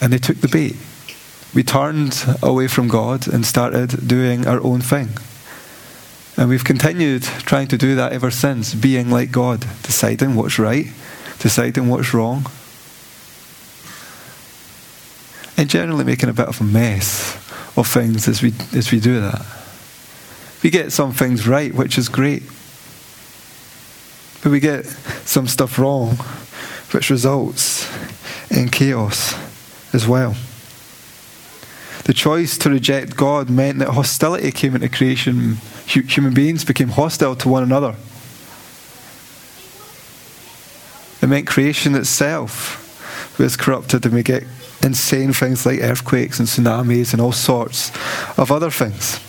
And 0.00 0.12
they 0.12 0.18
took 0.18 0.38
the 0.38 0.48
bait. 0.48 0.76
We 1.54 1.62
turned 1.62 2.24
away 2.42 2.68
from 2.68 2.88
God 2.88 3.26
and 3.26 3.46
started 3.46 4.06
doing 4.06 4.46
our 4.46 4.62
own 4.62 4.80
thing. 4.80 5.08
And 6.36 6.50
we've 6.50 6.64
continued 6.64 7.22
trying 7.22 7.68
to 7.68 7.78
do 7.78 7.94
that 7.94 8.12
ever 8.12 8.30
since, 8.30 8.74
being 8.74 9.10
like 9.10 9.32
God, 9.32 9.60
deciding 9.82 10.34
what's 10.34 10.58
right, 10.58 10.86
deciding 11.38 11.88
what's 11.88 12.12
wrong, 12.12 12.46
and 15.56 15.70
generally 15.70 16.04
making 16.04 16.28
a 16.28 16.34
bit 16.34 16.46
of 16.46 16.60
a 16.60 16.64
mess 16.64 17.36
of 17.76 17.86
things 17.86 18.28
as 18.28 18.42
we, 18.42 18.52
as 18.74 18.92
we 18.92 19.00
do 19.00 19.20
that. 19.20 19.40
We 20.66 20.70
get 20.70 20.90
some 20.90 21.12
things 21.12 21.46
right, 21.46 21.72
which 21.72 21.96
is 21.96 22.08
great. 22.08 22.42
But 24.42 24.50
we 24.50 24.58
get 24.58 24.84
some 25.24 25.46
stuff 25.46 25.78
wrong, 25.78 26.16
which 26.90 27.08
results 27.08 27.88
in 28.50 28.70
chaos 28.70 29.36
as 29.94 30.08
well. 30.08 30.34
The 32.02 32.12
choice 32.12 32.58
to 32.58 32.70
reject 32.70 33.16
God 33.16 33.48
meant 33.48 33.78
that 33.78 33.90
hostility 33.90 34.50
came 34.50 34.74
into 34.74 34.88
creation. 34.88 35.58
Human 35.86 36.34
beings 36.34 36.64
became 36.64 36.88
hostile 36.88 37.36
to 37.36 37.48
one 37.48 37.62
another. 37.62 37.94
It 41.22 41.28
meant 41.28 41.46
creation 41.46 41.94
itself 41.94 43.38
was 43.38 43.56
corrupted, 43.56 44.04
and 44.04 44.14
we 44.14 44.24
get 44.24 44.42
insane 44.82 45.32
things 45.32 45.64
like 45.64 45.78
earthquakes 45.80 46.40
and 46.40 46.48
tsunamis 46.48 47.12
and 47.12 47.22
all 47.22 47.30
sorts 47.30 47.92
of 48.36 48.50
other 48.50 48.72
things. 48.72 49.20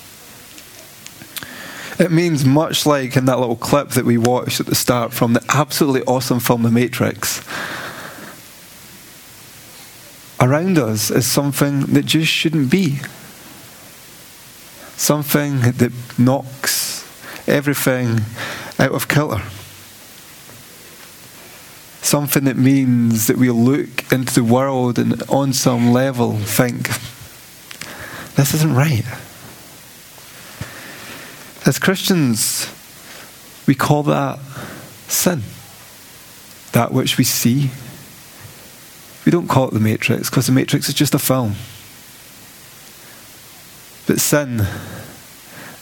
It 1.99 2.11
means 2.11 2.45
much 2.45 2.85
like 2.85 3.17
in 3.17 3.25
that 3.25 3.39
little 3.39 3.55
clip 3.55 3.89
that 3.89 4.05
we 4.05 4.19
watched 4.19 4.59
at 4.59 4.67
the 4.67 4.75
start 4.75 5.13
from 5.13 5.33
the 5.33 5.43
absolutely 5.49 6.03
awesome 6.03 6.39
film 6.39 6.61
The 6.61 6.69
Matrix. 6.69 7.43
Around 10.39 10.77
us 10.77 11.09
is 11.09 11.25
something 11.25 11.81
that 11.81 12.05
just 12.05 12.31
shouldn't 12.31 12.69
be. 12.69 12.99
Something 14.95 15.61
that 15.61 15.91
knocks 16.19 17.03
everything 17.47 18.21
out 18.77 18.91
of 18.91 19.07
kilter. 19.07 19.41
Something 22.03 22.43
that 22.43 22.57
means 22.57 23.25
that 23.25 23.37
we 23.37 23.49
look 23.49 24.11
into 24.11 24.35
the 24.35 24.43
world 24.43 24.99
and 24.99 25.23
on 25.29 25.51
some 25.51 25.91
level 25.91 26.37
think, 26.37 26.89
this 28.35 28.53
isn't 28.53 28.75
right. 28.75 29.03
As 31.67 31.79
Christians, 31.79 32.71
we 33.67 33.75
call 33.75 34.03
that 34.03 34.39
sin. 35.09 35.43
That 36.71 36.93
which 36.93 37.17
we 37.17 37.25
see. 37.25 37.71
We 39.25 39.33
don't 39.33 39.49
call 39.49 39.67
it 39.67 39.73
the 39.73 39.81
Matrix 39.81 40.29
because 40.29 40.47
the 40.47 40.53
Matrix 40.53 40.87
is 40.87 40.95
just 40.95 41.13
a 41.13 41.19
film. 41.19 41.55
But 44.07 44.21
sin 44.21 44.65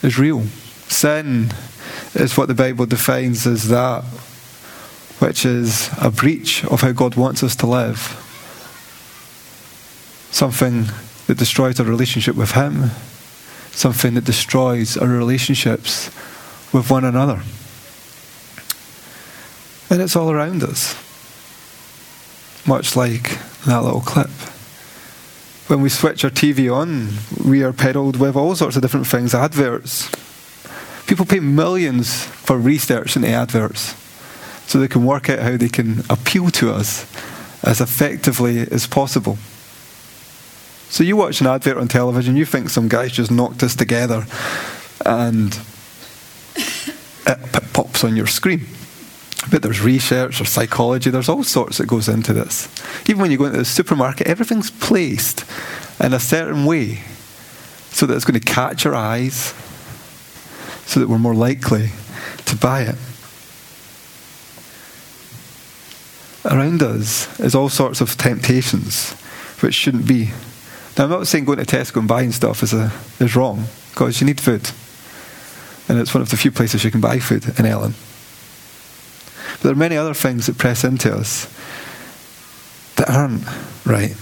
is 0.01 0.17
real. 0.17 0.45
Sin 0.87 1.51
is 2.15 2.35
what 2.35 2.47
the 2.47 2.55
Bible 2.55 2.87
defines 2.87 3.45
as 3.45 3.67
that 3.67 4.03
which 5.19 5.45
is 5.45 5.91
a 6.01 6.09
breach 6.09 6.65
of 6.65 6.81
how 6.81 6.93
God 6.93 7.15
wants 7.15 7.43
us 7.43 7.55
to 7.57 7.67
live. 7.67 7.99
Something 10.31 10.85
that 11.27 11.37
destroys 11.37 11.79
our 11.79 11.85
relationship 11.85 12.35
with 12.35 12.53
Him, 12.53 12.89
something 13.75 14.13
that 14.13 14.23
destroys 14.23 14.97
our 14.97 15.07
relationships 15.07 16.07
with 16.73 16.89
one 16.89 17.03
another. 17.03 17.41
And 19.89 20.01
it's 20.01 20.15
all 20.15 20.31
around 20.31 20.63
us, 20.63 20.95
much 22.65 22.95
like 22.95 23.37
that 23.65 23.83
little 23.83 24.01
clip. 24.01 24.29
When 25.67 25.81
we 25.81 25.89
switch 25.89 26.23
our 26.23 26.31
TV 26.31 26.73
on, 26.73 27.09
we 27.47 27.63
are 27.63 27.73
peddled 27.73 28.17
with 28.17 28.35
all 28.35 28.55
sorts 28.55 28.75
of 28.75 28.81
different 28.81 29.07
things, 29.07 29.33
adverts. 29.33 30.09
People 31.05 31.25
pay 31.25 31.39
millions 31.39 32.23
for 32.23 32.57
research 32.57 33.15
into 33.15 33.27
adverts 33.27 33.93
so 34.67 34.79
they 34.79 34.87
can 34.87 35.05
work 35.05 35.29
out 35.29 35.39
how 35.39 35.57
they 35.57 35.69
can 35.69 36.03
appeal 36.09 36.49
to 36.51 36.71
us 36.71 37.05
as 37.63 37.81
effectively 37.81 38.59
as 38.59 38.87
possible. 38.87 39.37
So 40.89 41.03
you 41.03 41.15
watch 41.15 41.41
an 41.41 41.47
advert 41.47 41.77
on 41.77 41.87
television, 41.87 42.35
you 42.35 42.45
think 42.45 42.69
some 42.69 42.87
guys 42.87 43.11
just 43.11 43.31
knocked 43.31 43.63
us 43.63 43.75
together, 43.75 44.25
and 45.05 45.59
it 46.55 47.73
pops 47.73 48.03
on 48.03 48.15
your 48.15 48.27
screen. 48.27 48.65
But 49.51 49.61
there's 49.61 49.81
research 49.81 50.41
or 50.41 50.45
psychology, 50.45 51.09
there's 51.09 51.29
all 51.29 51.43
sorts 51.43 51.77
that 51.77 51.87
goes 51.87 52.07
into 52.07 52.33
this. 52.33 52.67
Even 53.07 53.21
when 53.21 53.31
you 53.31 53.37
go 53.37 53.45
into 53.45 53.57
the 53.57 53.65
supermarket, 53.65 54.27
everything's 54.27 54.71
placed 54.71 55.43
in 55.99 56.13
a 56.13 56.19
certain 56.19 56.65
way 56.65 57.03
so 57.91 58.05
that 58.05 58.15
it's 58.15 58.25
going 58.25 58.39
to 58.39 58.45
catch 58.45 58.85
our 58.85 58.95
eyes, 58.95 59.53
so 60.85 60.99
that 60.99 61.07
we're 61.07 61.17
more 61.17 61.35
likely 61.35 61.89
to 62.45 62.55
buy 62.55 62.81
it. 62.81 62.95
Around 66.45 66.83
us 66.83 67.39
is 67.39 67.55
all 67.55 67.69
sorts 67.69 68.01
of 68.01 68.17
temptations, 68.17 69.13
which 69.61 69.73
shouldn't 69.73 70.07
be. 70.07 70.31
Now, 70.97 71.03
I'm 71.05 71.09
not 71.09 71.27
saying 71.27 71.45
going 71.45 71.57
to 71.57 71.65
Tesco 71.65 71.97
and 71.97 72.07
buying 72.07 72.31
stuff 72.31 72.63
is, 72.63 72.73
a, 72.73 72.91
is 73.19 73.35
wrong, 73.35 73.65
because 73.91 74.21
you 74.21 74.27
need 74.27 74.39
food. 74.39 74.69
And 75.87 75.99
it's 75.99 76.13
one 76.13 76.21
of 76.21 76.29
the 76.29 76.37
few 76.37 76.51
places 76.51 76.83
you 76.83 76.91
can 76.91 77.01
buy 77.01 77.19
food 77.19 77.45
in 77.59 77.65
Ellon. 77.65 77.93
But 79.53 79.61
there 79.61 79.71
are 79.71 79.75
many 79.75 79.97
other 79.97 80.13
things 80.13 80.47
that 80.47 80.57
press 80.57 80.83
into 80.83 81.13
us 81.13 81.47
that 82.95 83.09
aren't 83.09 83.43
right. 83.85 84.15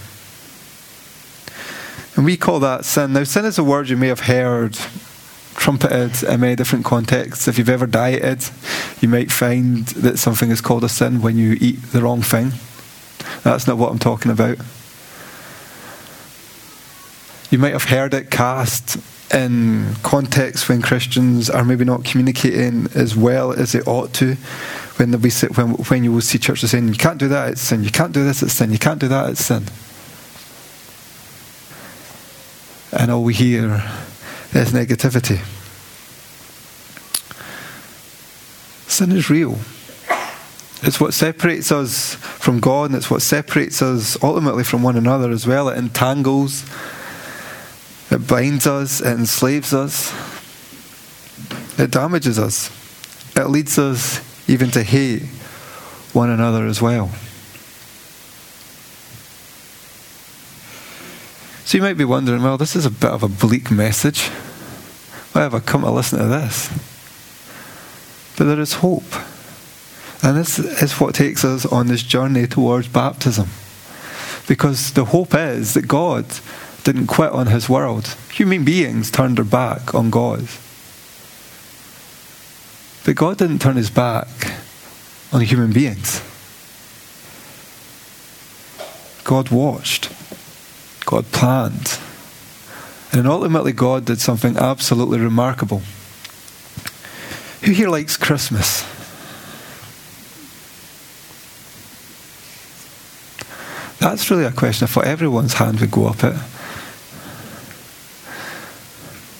And 2.16 2.24
we 2.24 2.36
call 2.36 2.60
that 2.60 2.84
sin. 2.84 3.12
Now, 3.12 3.24
sin 3.24 3.44
is 3.44 3.58
a 3.58 3.64
word 3.64 3.88
you 3.88 3.96
may 3.96 4.08
have 4.08 4.20
heard 4.20 4.78
trumpeted 5.54 6.22
in 6.22 6.40
many 6.40 6.56
different 6.56 6.84
contexts. 6.84 7.48
If 7.48 7.58
you've 7.58 7.68
ever 7.68 7.86
dieted, 7.86 8.44
you 9.00 9.08
might 9.08 9.32
find 9.32 9.86
that 9.88 10.18
something 10.18 10.50
is 10.50 10.60
called 10.60 10.84
a 10.84 10.88
sin 10.88 11.22
when 11.22 11.38
you 11.38 11.56
eat 11.60 11.80
the 11.92 12.02
wrong 12.02 12.22
thing. 12.22 12.52
That's 13.42 13.66
not 13.66 13.78
what 13.78 13.90
I'm 13.90 13.98
talking 13.98 14.30
about. 14.30 14.58
You 17.54 17.60
might 17.60 17.72
have 17.72 17.84
heard 17.84 18.14
it 18.14 18.32
cast 18.32 18.96
in 19.32 19.94
contexts 20.02 20.68
when 20.68 20.82
Christians 20.82 21.48
are 21.48 21.64
maybe 21.64 21.84
not 21.84 22.04
communicating 22.04 22.88
as 22.96 23.14
well 23.14 23.52
as 23.52 23.70
they 23.70 23.80
ought 23.82 24.12
to. 24.14 24.34
When, 24.96 25.12
we 25.20 25.30
when, 25.30 25.68
when 25.68 26.02
you 26.02 26.10
will 26.10 26.20
see 26.20 26.38
churches 26.38 26.72
saying, 26.72 26.88
You 26.88 26.94
can't 26.94 27.16
do 27.16 27.28
that, 27.28 27.50
it's 27.50 27.60
sin. 27.60 27.84
You 27.84 27.92
can't 27.92 28.12
do 28.12 28.24
this, 28.24 28.42
it's 28.42 28.54
sin. 28.54 28.72
You 28.72 28.80
can't 28.80 28.98
do 28.98 29.06
that, 29.06 29.30
it's 29.30 29.44
sin. 29.44 29.66
And 32.90 33.12
all 33.12 33.22
we 33.22 33.34
hear 33.34 33.74
is 34.52 34.72
negativity. 34.72 35.38
Sin 38.90 39.12
is 39.12 39.30
real. 39.30 39.60
It's 40.82 40.98
what 41.00 41.14
separates 41.14 41.70
us 41.70 42.16
from 42.16 42.58
God, 42.58 42.90
and 42.90 42.96
it's 42.96 43.12
what 43.12 43.22
separates 43.22 43.80
us 43.80 44.20
ultimately 44.24 44.64
from 44.64 44.82
one 44.82 44.96
another 44.96 45.30
as 45.30 45.46
well. 45.46 45.68
It 45.68 45.78
entangles, 45.78 46.68
it 48.14 48.28
binds 48.28 48.64
us, 48.66 49.00
it 49.00 49.18
enslaves 49.18 49.74
us, 49.74 50.12
it 51.78 51.90
damages 51.90 52.38
us, 52.38 52.70
it 53.36 53.48
leads 53.48 53.76
us 53.76 54.20
even 54.48 54.70
to 54.70 54.84
hate 54.84 55.22
one 56.12 56.30
another 56.30 56.66
as 56.66 56.80
well. 56.80 57.08
So 61.64 61.76
you 61.78 61.82
might 61.82 61.96
be 61.96 62.04
wondering, 62.04 62.42
well, 62.42 62.56
this 62.56 62.76
is 62.76 62.86
a 62.86 62.90
bit 62.90 63.10
of 63.10 63.24
a 63.24 63.28
bleak 63.28 63.70
message. 63.70 64.28
Why 65.32 65.42
have 65.42 65.54
I 65.54 65.58
come 65.58 65.80
to 65.80 65.90
listen 65.90 66.20
to 66.20 66.26
this? 66.26 66.68
But 68.36 68.44
there 68.44 68.60
is 68.60 68.74
hope. 68.74 69.12
And 70.22 70.36
this 70.36 70.60
is 70.60 71.00
what 71.00 71.16
takes 71.16 71.44
us 71.44 71.66
on 71.66 71.88
this 71.88 72.02
journey 72.04 72.46
towards 72.46 72.86
baptism. 72.86 73.48
Because 74.46 74.92
the 74.92 75.06
hope 75.06 75.34
is 75.34 75.74
that 75.74 75.88
God 75.88 76.26
didn't 76.84 77.06
quit 77.06 77.32
on 77.32 77.46
his 77.46 77.68
world. 77.68 78.14
Human 78.32 78.64
beings 78.64 79.10
turned 79.10 79.38
their 79.38 79.44
back 79.44 79.94
on 79.94 80.10
God. 80.10 80.46
But 83.04 83.16
God 83.16 83.38
didn't 83.38 83.58
turn 83.58 83.76
his 83.76 83.90
back 83.90 84.28
on 85.32 85.40
human 85.40 85.72
beings. 85.72 86.22
God 89.24 89.50
watched. 89.50 90.10
God 91.04 91.24
planned. 91.32 91.98
And 93.12 93.26
ultimately, 93.26 93.72
God 93.72 94.04
did 94.04 94.20
something 94.20 94.56
absolutely 94.56 95.18
remarkable. 95.18 95.82
Who 97.62 97.72
here 97.72 97.88
likes 97.88 98.16
Christmas? 98.16 98.84
That's 103.98 104.30
really 104.30 104.44
a 104.44 104.52
question 104.52 104.84
I 104.84 104.88
thought 104.88 105.06
everyone's 105.06 105.54
hand 105.54 105.80
would 105.80 105.90
go 105.90 106.08
up 106.08 106.22
at. 106.24 106.53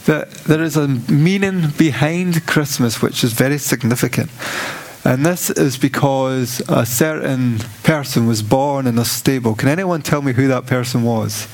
That 0.06 0.30
there 0.44 0.62
is 0.62 0.76
a 0.76 0.86
meaning 0.86 1.70
behind 1.78 2.46
Christmas 2.46 3.00
which 3.00 3.24
is 3.24 3.32
very 3.32 3.58
significant. 3.58 4.30
And 5.06 5.24
this 5.24 5.50
is 5.50 5.76
because 5.76 6.62
a 6.68 6.86
certain 6.86 7.58
person 7.82 8.26
was 8.26 8.42
born 8.42 8.86
in 8.86 8.98
a 8.98 9.04
stable. 9.04 9.54
Can 9.54 9.68
anyone 9.68 10.02
tell 10.02 10.22
me 10.22 10.32
who 10.32 10.48
that 10.48 10.66
person 10.66 11.02
was? 11.02 11.46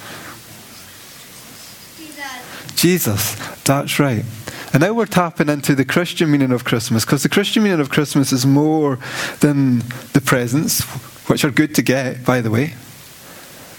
Jesus. 1.99 2.75
Jesus, 2.75 3.35
that's 3.65 3.99
right. 3.99 4.25
And 4.73 4.83
now 4.83 4.93
we're 4.93 5.07
tapping 5.07 5.49
into 5.49 5.75
the 5.75 5.85
Christian 5.85 6.31
meaning 6.31 6.53
of 6.53 6.65
Christmas, 6.65 7.05
because 7.05 7.25
the 7.25 7.29
Christian 7.29 7.65
meaning 7.65 7.81
of 7.81 7.91
Christmas 7.91 8.33
is 8.33 8.47
more 8.47 9.01
than 9.41 9.81
the 10.13 10.23
presents, 10.25 10.83
which 11.29 11.45
are 11.45 11.51
good 11.51 11.75
to 11.75 11.83
get, 11.83 12.25
by 12.25 12.41
the 12.41 12.51
way. 12.53 12.75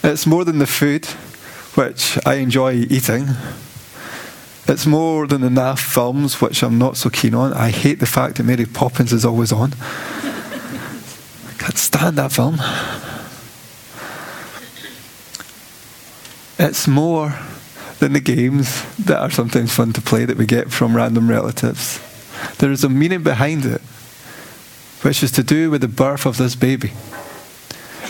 It's 0.04 0.28
more 0.28 0.44
than 0.44 0.60
the 0.60 0.68
food, 0.68 1.06
which 1.76 2.20
I 2.26 2.36
enjoy 2.36 2.74
eating. 2.74 3.28
It's 4.68 4.86
more 4.86 5.28
than 5.28 5.44
enough 5.44 5.80
films, 5.80 6.40
which 6.40 6.64
I'm 6.64 6.78
not 6.78 6.96
so 6.96 7.10
keen 7.10 7.34
on. 7.34 7.54
I 7.54 7.70
hate 7.70 8.00
the 8.00 8.06
fact 8.06 8.36
that 8.38 8.44
Mary 8.44 8.66
Poppins 8.66 9.12
is 9.12 9.26
always 9.26 9.52
on. 9.52 9.74
I 9.74 11.54
can't 11.58 11.78
stand 11.78 12.18
that 12.18 12.32
film. 12.32 12.60
It's 16.60 16.88
more 16.88 17.40
than 18.00 18.14
the 18.14 18.20
games 18.20 18.84
that 18.98 19.20
are 19.20 19.32
sometimes 19.32 19.74
fun 19.74 19.94
to 19.94 20.02
play 20.02 20.26
that 20.26 20.38
we 20.38 20.46
get 20.46 20.72
from 20.72 20.96
random 20.96 21.30
relatives. 21.30 22.00
There 22.60 22.72
is 22.72 22.84
a 22.84 22.90
meaning 22.90 23.24
behind 23.24 23.66
it, 23.66 23.82
which 25.02 25.24
is 25.24 25.32
to 25.34 25.44
do 25.44 25.72
with 25.72 25.82
the 25.82 25.88
birth 25.88 26.26
of 26.26 26.38
this 26.38 26.56
baby. 26.56 26.94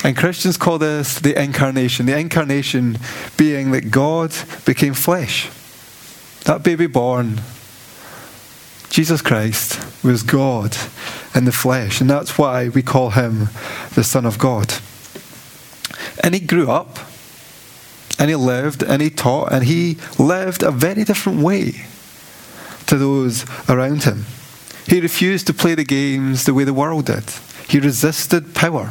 And 0.04 0.18
Christians 0.18 0.58
call 0.58 0.80
this 0.80 1.20
the 1.20 1.42
incarnation. 1.42 2.06
The 2.06 2.18
incarnation 2.18 2.98
being 3.38 3.72
that 3.72 3.92
God 3.92 4.34
became 4.66 4.94
flesh. 4.94 5.50
That 6.46 6.64
baby 6.64 6.88
born, 6.88 7.42
Jesus 8.90 9.22
Christ, 9.22 9.80
was 10.04 10.24
God 10.24 10.76
in 11.36 11.46
the 11.46 11.52
flesh. 11.52 12.02
And 12.02 12.10
that's 12.10 12.38
why 12.38 12.70
we 12.70 12.82
call 12.82 13.12
him 13.12 13.50
the 13.94 14.04
Son 14.04 14.26
of 14.26 14.40
God. 14.40 14.74
And 16.24 16.34
he 16.34 16.40
grew 16.40 16.70
up, 16.70 16.98
and 18.18 18.30
he 18.30 18.36
lived, 18.36 18.84
and 18.84 19.02
he 19.02 19.10
taught, 19.10 19.52
and 19.52 19.64
he 19.64 19.98
lived 20.18 20.64
a 20.64 20.72
very 20.72 21.04
different 21.04 21.40
way 21.40 21.86
to 22.88 22.98
those 22.98 23.46
around 23.70 24.04
him. 24.04 24.26
He 24.88 25.00
refused 25.00 25.48
to 25.48 25.54
play 25.54 25.76
the 25.76 25.84
games 25.84 26.46
the 26.46 26.54
way 26.54 26.64
the 26.64 26.74
world 26.74 27.06
did. 27.06 27.24
He 27.68 27.80
resisted 27.80 28.54
power 28.54 28.88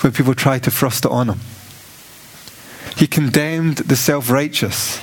when 0.00 0.12
people 0.12 0.34
tried 0.34 0.64
to 0.64 0.70
thrust 0.70 1.04
it 1.04 1.10
on 1.10 1.28
him. 1.28 1.40
He 2.96 3.06
condemned 3.06 3.78
the 3.78 3.96
self 3.96 4.30
righteous 4.30 5.00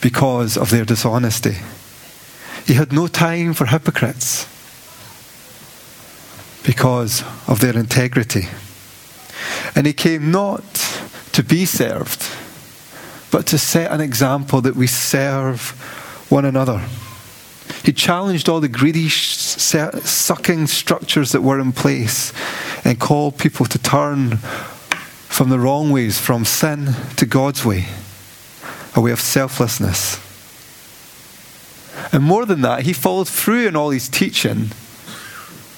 because 0.00 0.56
of 0.56 0.70
their 0.70 0.84
dishonesty. 0.84 1.56
He 2.66 2.74
had 2.74 2.92
no 2.92 3.06
time 3.06 3.54
for 3.54 3.66
hypocrites 3.66 4.46
because 6.64 7.22
of 7.46 7.60
their 7.60 7.76
integrity. 7.76 8.48
And 9.74 9.86
he 9.86 9.92
came 9.92 10.30
not 10.30 10.62
to 11.32 11.42
be 11.42 11.64
served, 11.64 12.26
but 13.30 13.46
to 13.46 13.58
set 13.58 13.90
an 13.90 14.00
example 14.00 14.60
that 14.60 14.76
we 14.76 14.86
serve 14.86 15.70
one 16.28 16.44
another. 16.44 16.84
He 17.84 17.92
challenged 17.92 18.48
all 18.48 18.60
the 18.60 18.68
greedy, 18.68 19.08
sucking 19.08 20.66
structures 20.66 21.32
that 21.32 21.42
were 21.42 21.60
in 21.60 21.72
place 21.72 22.32
and 22.84 22.98
called 22.98 23.38
people 23.38 23.66
to 23.66 23.78
turn 23.78 24.36
from 24.36 25.48
the 25.48 25.58
wrong 25.58 25.90
ways, 25.90 26.18
from 26.18 26.44
sin 26.44 26.94
to 27.16 27.24
God's 27.24 27.64
way, 27.64 27.86
a 28.98 29.00
way 29.00 29.12
of 29.12 29.20
selflessness. 29.20 30.18
And 32.12 32.24
more 32.24 32.44
than 32.44 32.62
that, 32.62 32.82
he 32.82 32.92
followed 32.92 33.28
through 33.28 33.68
in 33.68 33.76
all 33.76 33.90
his 33.90 34.08
teaching 34.08 34.70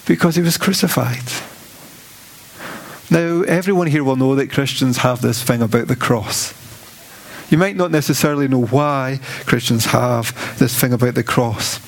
because 0.07 0.37
he 0.37 0.43
was 0.43 0.57
crucified. 0.57 1.29
Now, 3.11 3.43
everyone 3.43 3.89
here 3.89 4.05
will 4.05 4.17
know 4.17 4.35
that 4.37 4.51
Christians 4.51 4.99
have 4.99 5.21
this 5.21 5.43
thing 5.43 5.61
about 5.61 5.89
the 5.89 5.97
cross. 5.97 6.55
You 7.51 7.59
might 7.59 7.77
not 7.77 7.91
necessarily 7.91 8.49
know 8.49 8.65
why 8.65 9.21
Christians 9.45 9.87
have 9.87 10.59
this 10.59 10.79
thing 10.79 10.93
about 10.95 11.15
the 11.15 11.25
cross. 11.25 11.79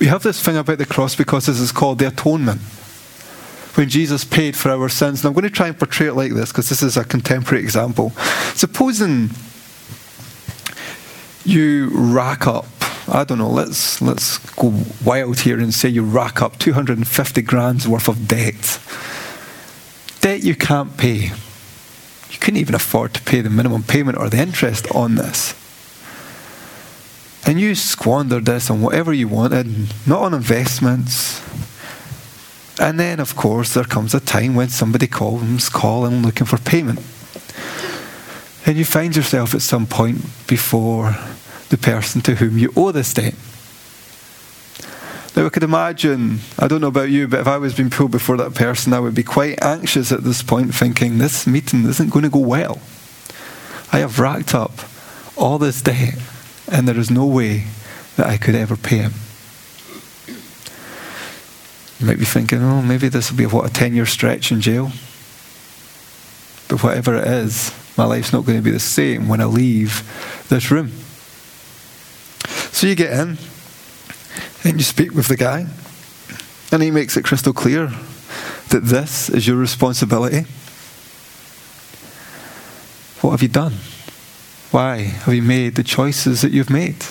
We 0.00 0.06
have 0.06 0.24
this 0.24 0.42
thing 0.42 0.56
about 0.56 0.78
the 0.78 0.86
cross 0.86 1.14
because 1.14 1.46
this 1.46 1.60
is 1.60 1.70
called 1.70 2.00
the 2.00 2.08
atonement. 2.08 2.60
When 3.74 3.88
Jesus 3.88 4.24
paid 4.24 4.56
for 4.56 4.70
our 4.70 4.88
sins. 4.88 5.20
And 5.20 5.28
I'm 5.28 5.34
going 5.34 5.44
to 5.44 5.50
try 5.50 5.68
and 5.68 5.78
portray 5.78 6.08
it 6.08 6.14
like 6.14 6.32
this 6.32 6.50
because 6.50 6.68
this 6.68 6.82
is 6.82 6.96
a 6.96 7.04
contemporary 7.04 7.62
example. 7.62 8.10
Supposing 8.54 9.30
you 11.48 11.90
rack 11.92 12.46
up 12.46 12.66
I 13.10 13.24
don't 13.24 13.38
know, 13.38 13.48
let's 13.48 14.02
let's 14.02 14.36
go 14.54 14.84
wild 15.02 15.40
here 15.40 15.58
and 15.58 15.72
say 15.72 15.88
you 15.88 16.04
rack 16.04 16.42
up 16.42 16.58
250 16.58 17.40
grand's 17.42 17.88
worth 17.88 18.06
of 18.06 18.28
debt. 18.28 18.78
Debt 20.20 20.44
you 20.44 20.54
can't 20.54 20.94
pay. 20.98 21.30
You 22.30 22.38
couldn't 22.38 22.60
even 22.60 22.74
afford 22.74 23.14
to 23.14 23.22
pay 23.22 23.40
the 23.40 23.48
minimum 23.48 23.82
payment 23.82 24.18
or 24.18 24.28
the 24.28 24.36
interest 24.38 24.86
on 24.94 25.14
this. 25.14 25.54
And 27.46 27.58
you 27.58 27.74
squandered 27.74 28.44
this 28.44 28.68
on 28.68 28.82
whatever 28.82 29.14
you 29.14 29.26
wanted, 29.26 29.66
not 30.06 30.20
on 30.20 30.34
investments. 30.34 31.40
And 32.78 33.00
then, 33.00 33.20
of 33.20 33.36
course, 33.36 33.72
there 33.72 33.84
comes 33.84 34.14
a 34.14 34.20
time 34.20 34.54
when 34.54 34.68
somebody 34.68 35.06
comes 35.06 35.70
calling 35.70 36.22
looking 36.22 36.46
for 36.46 36.58
payment. 36.58 36.98
And 38.66 38.76
you 38.76 38.84
find 38.84 39.16
yourself 39.16 39.54
at 39.54 39.62
some 39.62 39.86
point 39.86 40.20
before 40.46 41.16
the 41.68 41.78
person 41.78 42.20
to 42.22 42.36
whom 42.36 42.58
you 42.58 42.72
owe 42.76 42.92
this 42.92 43.12
debt. 43.14 43.34
Now, 45.36 45.46
I 45.46 45.50
could 45.50 45.62
imagine, 45.62 46.40
I 46.58 46.66
don't 46.66 46.80
know 46.80 46.88
about 46.88 47.10
you, 47.10 47.28
but 47.28 47.40
if 47.40 47.46
I 47.46 47.58
was 47.58 47.74
being 47.74 47.90
pulled 47.90 48.10
before 48.10 48.36
that 48.38 48.54
person, 48.54 48.92
I 48.92 49.00
would 49.00 49.14
be 49.14 49.22
quite 49.22 49.62
anxious 49.62 50.10
at 50.10 50.24
this 50.24 50.42
point, 50.42 50.74
thinking, 50.74 51.18
this 51.18 51.46
meeting 51.46 51.84
isn't 51.84 52.10
going 52.10 52.24
to 52.24 52.30
go 52.30 52.40
well. 52.40 52.80
I 53.92 53.98
have 53.98 54.18
racked 54.18 54.54
up 54.54 54.72
all 55.36 55.58
this 55.58 55.80
debt, 55.80 56.18
and 56.70 56.88
there 56.88 56.98
is 56.98 57.10
no 57.10 57.24
way 57.24 57.66
that 58.16 58.26
I 58.26 58.36
could 58.36 58.56
ever 58.56 58.76
pay 58.76 58.96
him. 58.96 59.12
You 62.00 62.06
might 62.06 62.18
be 62.18 62.24
thinking, 62.24 62.62
oh, 62.62 62.82
maybe 62.82 63.08
this 63.08 63.30
will 63.30 63.38
be 63.38 63.46
what, 63.46 63.70
a 63.70 63.72
10 63.72 63.94
year 63.94 64.06
stretch 64.06 64.50
in 64.50 64.60
jail? 64.60 64.90
But 66.68 66.82
whatever 66.82 67.16
it 67.16 67.26
is, 67.26 67.72
my 67.96 68.04
life's 68.04 68.32
not 68.32 68.44
going 68.44 68.58
to 68.58 68.64
be 68.64 68.70
the 68.70 68.80
same 68.80 69.28
when 69.28 69.40
I 69.40 69.44
leave 69.44 70.02
this 70.48 70.70
room. 70.70 70.92
So 72.78 72.86
you 72.86 72.94
get 72.94 73.10
in 73.10 73.36
and 74.62 74.78
you 74.78 74.84
speak 74.84 75.12
with 75.12 75.26
the 75.26 75.36
guy, 75.36 75.66
and 76.70 76.80
he 76.80 76.92
makes 76.92 77.16
it 77.16 77.24
crystal 77.24 77.52
clear 77.52 77.88
that 78.68 78.84
this 78.84 79.28
is 79.28 79.48
your 79.48 79.56
responsibility. 79.56 80.42
What 83.20 83.32
have 83.32 83.42
you 83.42 83.48
done? 83.48 83.72
Why 84.70 84.98
have 84.98 85.34
you 85.34 85.42
made 85.42 85.74
the 85.74 85.82
choices 85.82 86.42
that 86.42 86.52
you've 86.52 86.70
made? 86.70 87.04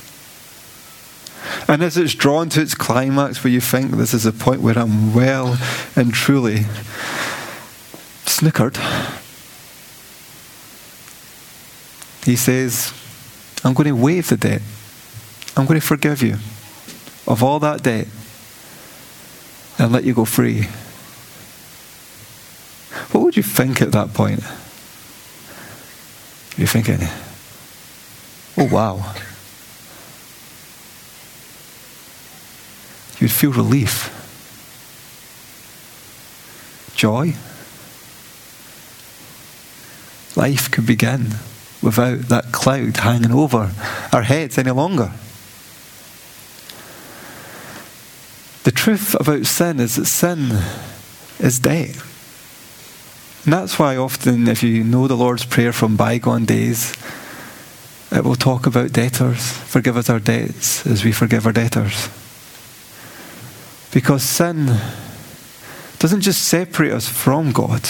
And 1.67 1.83
as 1.83 1.97
it's 1.97 2.15
drawn 2.15 2.47
to 2.51 2.61
its 2.61 2.73
climax, 2.73 3.43
where 3.43 3.51
you 3.51 3.59
think 3.59 3.91
this 3.91 4.13
is 4.13 4.25
a 4.25 4.31
point 4.31 4.61
where 4.61 4.79
I'm 4.79 5.13
well 5.13 5.57
and 5.97 6.13
truly 6.13 6.63
snickered, 8.25 8.77
he 12.23 12.37
says, 12.37 12.93
I'm 13.65 13.73
going 13.73 13.89
to 13.89 14.01
waive 14.01 14.29
the 14.29 14.37
debt. 14.37 14.61
I'm 15.57 15.65
going 15.65 15.79
to 15.79 15.85
forgive 15.85 16.21
you 16.21 16.35
of 17.25 17.41
all 17.41 17.59
that 17.59 17.81
debt 17.81 18.07
and 19.79 19.91
let 19.91 20.03
you 20.03 20.13
go 20.13 20.23
free. 20.23 20.67
What 23.11 23.23
would 23.23 23.35
you 23.35 23.41
think 23.41 23.81
at 23.81 23.91
that 23.93 24.13
point? 24.13 24.41
You're 26.57 26.67
thinking, 26.67 26.99
oh 28.55 28.69
wow. 28.71 29.13
You'd 33.19 33.31
feel 33.31 33.51
relief, 33.51 34.13
joy. 36.95 37.33
Life 40.35 40.69
could 40.69 40.85
begin 40.85 41.29
without 41.81 42.19
that 42.29 42.51
cloud 42.51 42.97
hanging 42.97 43.31
over 43.31 43.71
our 44.13 44.21
heads 44.21 44.59
any 44.59 44.69
longer. 44.69 45.11
The 48.67 48.73
truth 48.73 49.15
about 49.17 49.45
sin 49.45 49.79
is 49.79 49.95
that 49.95 50.07
sin 50.07 50.51
is 51.39 51.57
debt. 51.57 51.95
And 53.45 53.53
that's 53.53 53.79
why 53.79 53.95
often, 53.95 54.45
if 54.49 54.61
you 54.61 54.83
know 54.83 55.07
the 55.07 55.15
Lord's 55.15 55.45
Prayer 55.45 55.71
from 55.71 55.95
bygone 55.95 56.43
days, 56.43 56.93
it 58.11 58.25
will 58.25 58.35
talk 58.35 58.65
about 58.65 58.91
debtors. 58.91 59.53
Forgive 59.53 59.95
us 59.95 60.09
our 60.09 60.19
debts 60.19 60.85
as 60.85 61.05
we 61.05 61.13
forgive 61.13 61.45
our 61.45 61.53
debtors. 61.53 62.09
Because 63.93 64.21
sin 64.21 64.65
doesn't 65.99 66.19
just 66.19 66.43
separate 66.43 66.91
us 66.91 67.07
from 67.07 67.53
God, 67.53 67.87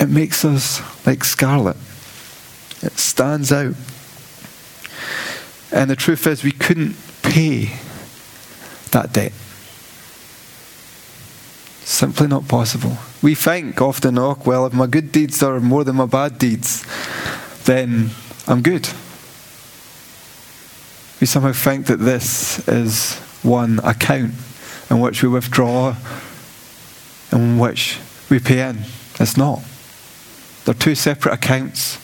it 0.00 0.08
makes 0.08 0.42
us 0.42 0.80
like 1.06 1.22
scarlet. 1.22 1.76
It 2.80 2.92
stands 2.92 3.52
out. 3.52 3.74
And 5.70 5.90
the 5.90 5.96
truth 5.96 6.26
is, 6.26 6.42
we 6.42 6.52
couldn't 6.52 6.96
pay 7.20 7.78
that 8.92 9.12
debt. 9.12 9.32
Simply 11.86 12.26
not 12.26 12.48
possible. 12.48 12.98
We 13.22 13.36
think 13.36 13.80
often, 13.80 14.18
oh, 14.18 14.36
well, 14.44 14.66
if 14.66 14.72
my 14.72 14.88
good 14.88 15.12
deeds 15.12 15.40
are 15.42 15.60
more 15.60 15.84
than 15.84 15.94
my 15.94 16.06
bad 16.06 16.36
deeds, 16.36 16.84
then 17.64 18.10
I'm 18.48 18.60
good. 18.60 18.88
We 21.20 21.28
somehow 21.28 21.52
think 21.52 21.86
that 21.86 21.98
this 21.98 22.66
is 22.68 23.14
one 23.44 23.78
account 23.84 24.32
in 24.90 25.00
which 25.00 25.22
we 25.22 25.28
withdraw 25.28 25.94
and 27.30 27.60
which 27.60 27.98
we 28.28 28.40
pay 28.40 28.68
in. 28.68 28.78
It's 29.20 29.36
not. 29.36 29.62
They're 30.64 30.74
two 30.74 30.96
separate 30.96 31.34
accounts. 31.34 31.98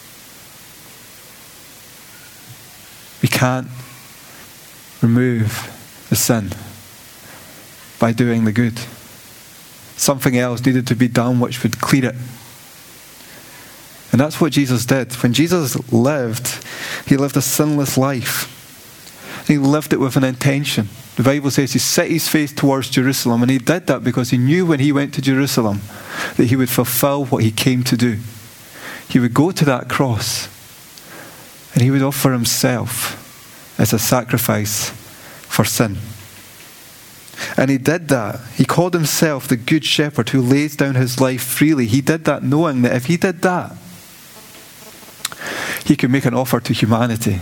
We 3.20 3.28
can't 3.28 3.66
remove 5.02 6.06
the 6.08 6.16
sin 6.16 6.52
by 8.02 8.10
doing 8.10 8.44
the 8.44 8.50
good. 8.50 8.76
Something 9.96 10.36
else 10.36 10.66
needed 10.66 10.88
to 10.88 10.96
be 10.96 11.06
done 11.06 11.38
which 11.38 11.62
would 11.62 11.80
clear 11.80 12.06
it. 12.06 12.16
And 14.10 14.20
that's 14.20 14.40
what 14.40 14.50
Jesus 14.50 14.84
did. 14.84 15.12
When 15.22 15.32
Jesus 15.32 15.92
lived, 15.92 16.64
he 17.06 17.16
lived 17.16 17.36
a 17.36 17.40
sinless 17.40 17.96
life. 17.96 19.44
He 19.46 19.56
lived 19.56 19.92
it 19.92 20.00
with 20.00 20.16
an 20.16 20.24
intention. 20.24 20.88
The 21.14 21.22
Bible 21.22 21.52
says 21.52 21.74
he 21.74 21.78
set 21.78 22.10
his 22.10 22.26
face 22.28 22.52
towards 22.52 22.90
Jerusalem, 22.90 23.40
and 23.40 23.50
he 23.52 23.58
did 23.58 23.86
that 23.86 24.02
because 24.02 24.30
he 24.30 24.36
knew 24.36 24.66
when 24.66 24.80
he 24.80 24.90
went 24.90 25.14
to 25.14 25.22
Jerusalem 25.22 25.82
that 26.36 26.46
he 26.46 26.56
would 26.56 26.70
fulfill 26.70 27.26
what 27.26 27.44
he 27.44 27.52
came 27.52 27.84
to 27.84 27.96
do. 27.96 28.18
He 29.08 29.20
would 29.20 29.32
go 29.32 29.52
to 29.52 29.64
that 29.66 29.88
cross 29.88 30.48
and 31.72 31.82
he 31.84 31.92
would 31.92 32.02
offer 32.02 32.32
himself 32.32 33.78
as 33.78 33.92
a 33.92 33.98
sacrifice 34.00 34.90
for 35.46 35.64
sin. 35.64 35.98
And 37.56 37.70
he 37.70 37.78
did 37.78 38.08
that. 38.08 38.40
He 38.54 38.64
called 38.64 38.94
himself 38.94 39.48
the 39.48 39.56
Good 39.56 39.84
Shepherd 39.84 40.30
who 40.30 40.40
lays 40.40 40.76
down 40.76 40.94
his 40.94 41.20
life 41.20 41.42
freely. 41.42 41.86
He 41.86 42.00
did 42.00 42.24
that 42.24 42.42
knowing 42.42 42.82
that 42.82 42.94
if 42.94 43.06
he 43.06 43.16
did 43.16 43.42
that, 43.42 43.76
he 45.84 45.96
could 45.96 46.10
make 46.10 46.24
an 46.24 46.34
offer 46.34 46.60
to 46.60 46.72
humanity. 46.72 47.40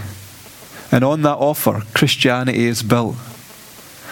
And 0.90 1.04
on 1.04 1.22
that 1.22 1.36
offer, 1.36 1.82
Christianity 1.94 2.64
is 2.64 2.82
built. 2.82 3.16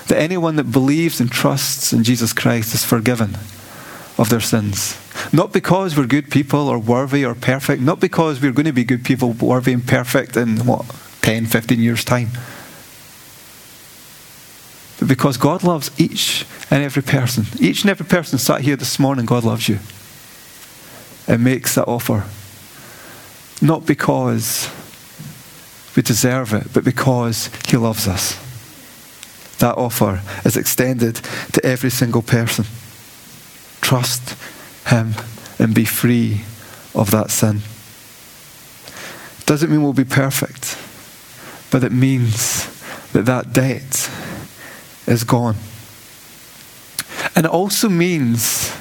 That 0.09 0.19
anyone 0.19 0.57
that 0.57 0.73
believes 0.73 1.21
and 1.21 1.31
trusts 1.31 1.93
in 1.93 2.05
Jesus 2.05 2.33
Christ 2.33 2.75
is 2.75 2.85
forgiven 2.85 3.37
of 4.17 4.29
their 4.31 4.41
sins. 4.41 4.97
Not 5.33 5.53
because 5.53 5.97
we're 5.97 6.07
good 6.07 6.31
people 6.31 6.69
or 6.69 6.79
worthy 6.79 7.25
or 7.25 7.35
perfect, 7.35 7.83
not 7.83 8.01
because 8.01 8.41
we're 8.41 8.53
going 8.53 8.67
to 8.67 8.73
be 8.73 8.85
good 8.85 9.05
people, 9.05 9.33
worthy 9.33 9.73
and 9.73 9.87
perfect 9.87 10.37
in 10.37 10.59
what, 10.67 10.85
10, 11.23 11.47
15 11.47 11.81
years' 11.81 12.05
time 12.05 12.31
but 14.99 15.09
because 15.09 15.37
God 15.37 15.63
loves 15.63 15.91
each 15.99 16.45
and 16.71 16.83
every 16.83 17.03
person. 17.03 17.47
Each 17.61 17.83
and 17.83 17.91
every 17.91 18.07
person 18.07 18.39
sat 18.39 18.63
here 18.63 18.77
this 18.77 18.99
morning, 18.99 19.27
God 19.27 19.45
loves 19.45 19.69
you. 19.69 19.79
And 21.27 21.45
makes 21.45 21.75
that 21.75 21.87
offer. 21.87 22.25
Not 23.61 23.87
because 23.87 24.71
we 25.95 26.03
deserve 26.03 26.53
it, 26.53 26.73
but 26.73 26.85
because 26.85 27.51
He 27.69 27.77
loves 27.77 28.09
us. 28.09 28.37
That 29.59 29.77
offer 29.77 30.23
is 30.45 30.57
extended 30.57 31.17
to 31.53 31.65
every 31.65 31.91
single 31.91 32.23
person. 32.23 32.65
Trust 33.81 34.37
Him 34.87 35.15
and 35.59 35.75
be 35.75 35.85
free 35.85 36.43
of 36.95 37.11
that 37.11 37.31
sin. 37.31 37.61
Doesn't 39.47 39.71
mean 39.71 39.83
we'll 39.83 39.93
be 39.93 40.05
perfect, 40.05 40.77
but 41.71 41.85
it 41.85 41.93
means 41.93 42.67
that 43.13 43.27
that 43.27 43.53
debt 43.53 44.11
is 45.09 45.25
gone. 45.25 45.57
And 47.35 47.47
it 47.47 47.53
also 47.53 47.89
means 47.89 48.73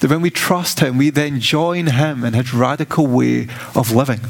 that 0.00 0.10
when 0.10 0.20
we 0.20 0.30
trust 0.30 0.80
Him, 0.80 0.98
we 0.98 1.10
then 1.10 1.40
join 1.40 1.86
Him 1.86 2.24
in 2.24 2.34
His 2.34 2.52
radical 2.52 3.06
way 3.06 3.48
of 3.74 3.92
living. 3.92 4.20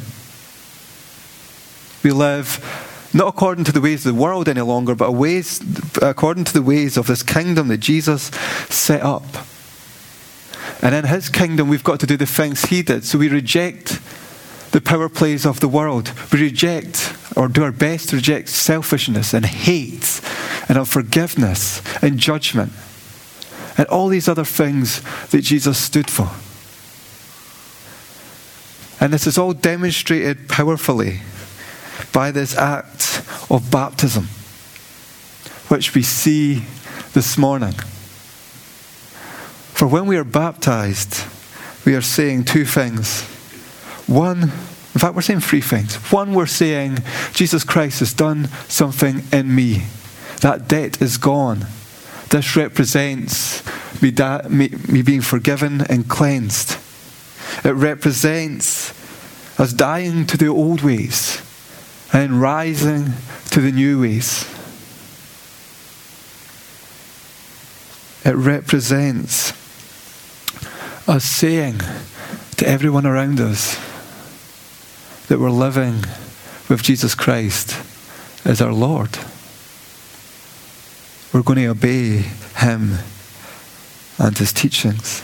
We 2.03 2.13
live 2.13 2.83
not 3.13 3.29
according 3.29 3.65
to 3.65 3.73
the 3.73 3.81
ways 3.81 4.05
of 4.05 4.15
the 4.15 4.21
world 4.21 4.49
any 4.49 4.61
longer, 4.61 4.95
but 4.95 5.13
ways, 5.13 5.61
according 6.03 6.45
to 6.45 6.53
the 6.53 6.63
ways 6.63 6.97
of 6.97 7.07
this 7.07 7.23
kingdom 7.23 7.69
that 7.69 7.79
Jesus 7.79 8.25
set 8.69 9.03
up. 9.03 9.25
And 10.83 10.95
in 10.95 11.05
His 11.05 11.29
kingdom, 11.29 11.69
we've 11.69 11.85
got 11.85 11.99
to 12.01 12.07
do 12.07 12.17
the 12.17 12.27
things 12.27 12.67
He 12.67 12.83
did. 12.83 13.05
So 13.05 13.19
we 13.19 13.29
reject 13.29 14.01
the 14.73 14.81
power 14.81 15.09
plays 15.09 15.47
of 15.47 15.61
the 15.61 15.69
world. 15.69 16.13
We 16.33 16.43
reject, 16.43 17.17
or 17.35 17.49
do 17.49 17.63
our 17.63 17.73
best 17.73 18.11
to 18.11 18.17
reject, 18.17 18.51
selfishness 18.51 19.33
and 19.33 19.47
hate 19.47 20.21
and 20.69 20.79
of 20.79 20.83
unforgiveness 20.83 21.83
and 22.03 22.19
judgment 22.19 22.73
and 23.79 23.87
all 23.89 24.09
these 24.09 24.29
other 24.29 24.45
things 24.45 25.03
that 25.29 25.43
Jesus 25.43 25.79
stood 25.79 26.11
for. 26.11 26.31
And 29.01 29.13
this 29.13 29.27
is 29.27 29.37
all 29.37 29.53
demonstrated 29.53 30.49
powerfully 30.49 31.21
by 32.13 32.31
this 32.31 32.57
act 32.57 33.23
of 33.51 33.71
baptism, 33.71 34.25
which 35.69 35.95
we 35.95 36.03
see 36.03 36.65
this 37.13 37.37
morning. 37.37 37.75
For 39.73 39.87
when 39.87 40.07
we 40.07 40.17
are 40.17 40.25
baptized, 40.25 41.23
we 41.85 41.95
are 41.95 42.01
saying 42.01 42.45
two 42.45 42.65
things. 42.65 43.23
One, 44.07 44.43
in 44.43 45.01
fact, 45.01 45.15
we're 45.15 45.21
saying 45.21 45.41
three 45.41 45.61
things. 45.61 45.97
One, 46.11 46.33
we're 46.33 46.47
saying, 46.47 47.01
Jesus 47.35 47.65
Christ 47.65 47.99
has 48.01 48.15
done 48.15 48.49
something 48.69 49.25
in 49.31 49.55
me. 49.55 49.83
That 50.41 50.69
debt 50.69 51.01
is 51.01 51.17
gone. 51.17 51.67
This 52.31 52.57
represents 52.57 53.63
me, 54.03 54.11
da- 54.11 54.49
me, 54.49 54.71
me 54.89 55.03
being 55.03 55.23
forgiven 55.23 55.83
and 55.83 56.09
cleansed. 56.09 56.77
It 57.65 57.73
represents 57.73 58.93
us 59.59 59.73
dying 59.73 60.27
to 60.27 60.37
the 60.37 60.49
old 60.49 60.83
ways 60.83 61.41
and 62.13 62.41
rising 62.41 63.13
to 63.51 63.61
the 63.61 63.73
new 63.73 64.03
ways. 64.03 64.45
It 68.25 68.35
represents 68.35 69.53
us 71.09 71.25
saying 71.25 71.79
to 72.57 72.69
everyone 72.69 73.07
around 73.07 73.41
us 73.41 73.77
that 75.29 75.39
we're 75.39 75.51
living 75.51 76.05
with 76.69 76.83
Jesus 76.83 77.15
Christ 77.15 77.77
as 78.45 78.61
our 78.61 78.73
Lord. 78.73 79.17
We're 81.33 81.43
going 81.43 81.59
to 81.59 81.67
obey 81.67 82.25
Him 82.57 82.95
and 84.19 84.39
His 84.39 84.53
teachings. 84.53 85.23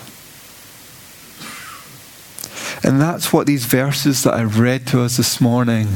And 2.85 3.01
that's 3.01 3.33
what 3.33 3.47
these 3.47 3.65
verses 3.65 4.25
that 4.25 4.35
I 4.35 4.43
read 4.43 4.87
to 4.89 5.03
us 5.03 5.17
this 5.17 5.41
morning 5.41 5.89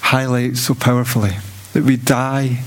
highlight 0.00 0.56
so 0.56 0.74
powerfully. 0.74 1.36
That 1.74 1.84
we 1.84 1.96
die, 1.96 2.62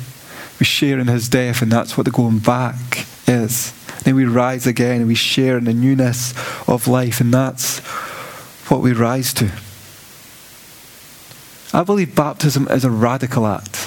we 0.60 0.66
share 0.66 1.00
in 1.00 1.08
His 1.08 1.28
death, 1.28 1.62
and 1.62 1.72
that's 1.72 1.98
what 1.98 2.06
the 2.06 2.12
going 2.12 2.40
back 2.40 3.06
is. 3.28 3.74
Then 4.04 4.16
we 4.16 4.26
rise 4.26 4.68
again 4.68 5.02
and 5.02 5.08
we 5.08 5.16
share 5.16 5.58
in 5.58 5.66
the 5.66 5.74
newness 5.74 6.34
of 6.68 6.88
life, 6.88 7.20
and 7.20 7.34
that's 7.34 7.80
what 8.70 8.82
we 8.82 8.94
rise 8.94 9.34
to. 9.36 9.52
I 11.74 11.84
believe 11.84 12.16
baptism 12.16 12.68
is 12.68 12.84
a 12.84 12.92
radical 12.92 13.48
act. 13.48 13.81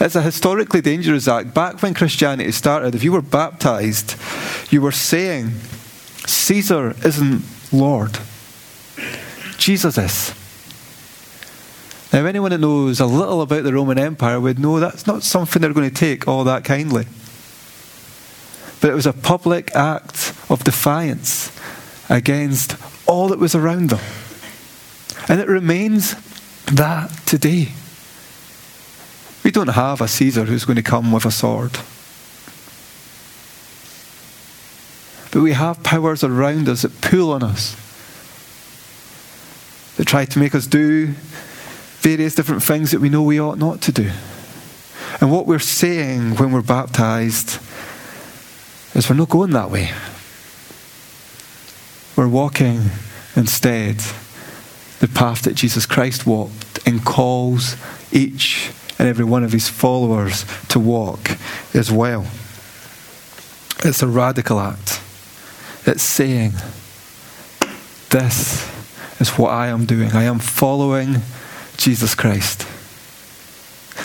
It's 0.00 0.14
a 0.14 0.22
historically 0.22 0.80
dangerous 0.80 1.26
act. 1.26 1.54
Back 1.54 1.82
when 1.82 1.92
Christianity 1.92 2.52
started, 2.52 2.94
if 2.94 3.02
you 3.02 3.12
were 3.12 3.22
baptized, 3.22 4.14
you 4.70 4.80
were 4.80 4.92
saying, 4.92 5.50
Caesar 6.26 6.94
isn't 7.04 7.42
Lord, 7.72 8.18
Jesus 9.58 9.98
is. 9.98 10.34
Now, 12.12 12.24
anyone 12.24 12.52
that 12.52 12.58
knows 12.58 13.00
a 13.00 13.06
little 13.06 13.42
about 13.42 13.64
the 13.64 13.72
Roman 13.72 13.98
Empire 13.98 14.40
would 14.40 14.58
know 14.58 14.80
that's 14.80 15.06
not 15.06 15.22
something 15.22 15.60
they're 15.60 15.74
going 15.74 15.90
to 15.90 15.94
take 15.94 16.26
all 16.26 16.44
that 16.44 16.64
kindly. 16.64 17.06
But 18.80 18.90
it 18.90 18.94
was 18.94 19.06
a 19.06 19.12
public 19.12 19.74
act 19.74 20.32
of 20.48 20.64
defiance 20.64 21.52
against 22.08 22.76
all 23.06 23.28
that 23.28 23.38
was 23.38 23.54
around 23.54 23.90
them. 23.90 24.00
And 25.28 25.40
it 25.40 25.48
remains 25.48 26.14
that 26.66 27.10
today. 27.26 27.72
We 29.48 29.52
don't 29.52 29.68
have 29.68 30.02
a 30.02 30.08
Caesar 30.08 30.44
who's 30.44 30.66
going 30.66 30.76
to 30.76 30.82
come 30.82 31.10
with 31.10 31.24
a 31.24 31.30
sword. 31.30 31.72
But 35.32 35.40
we 35.40 35.52
have 35.52 35.82
powers 35.82 36.22
around 36.22 36.68
us 36.68 36.82
that 36.82 37.00
pull 37.00 37.32
on 37.32 37.42
us, 37.42 37.74
that 39.96 40.06
try 40.06 40.26
to 40.26 40.38
make 40.38 40.54
us 40.54 40.66
do 40.66 41.14
various 42.02 42.34
different 42.34 42.62
things 42.62 42.90
that 42.90 43.00
we 43.00 43.08
know 43.08 43.22
we 43.22 43.40
ought 43.40 43.56
not 43.56 43.80
to 43.80 43.90
do. 43.90 44.10
And 45.18 45.32
what 45.32 45.46
we're 45.46 45.60
saying 45.60 46.36
when 46.36 46.52
we're 46.52 46.60
baptized 46.60 47.58
is 48.94 49.08
we're 49.08 49.16
not 49.16 49.30
going 49.30 49.52
that 49.52 49.70
way. 49.70 49.92
We're 52.16 52.28
walking 52.28 52.90
instead 53.34 54.00
the 55.00 55.08
path 55.08 55.40
that 55.44 55.54
Jesus 55.54 55.86
Christ 55.86 56.26
walked 56.26 56.86
and 56.86 57.02
calls 57.02 57.76
each 58.12 58.72
and 58.98 59.08
every 59.08 59.24
one 59.24 59.44
of 59.44 59.52
his 59.52 59.68
followers 59.68 60.44
to 60.68 60.78
walk 60.80 61.30
as 61.74 61.90
well. 61.90 62.26
It's 63.84 64.02
a 64.02 64.08
radical 64.08 64.58
act. 64.58 65.00
It's 65.86 66.02
saying, 66.02 66.52
This 68.10 68.68
is 69.20 69.30
what 69.38 69.50
I 69.50 69.68
am 69.68 69.84
doing. 69.84 70.12
I 70.12 70.24
am 70.24 70.38
following 70.38 71.16
Jesus 71.76 72.14
Christ. 72.14 72.66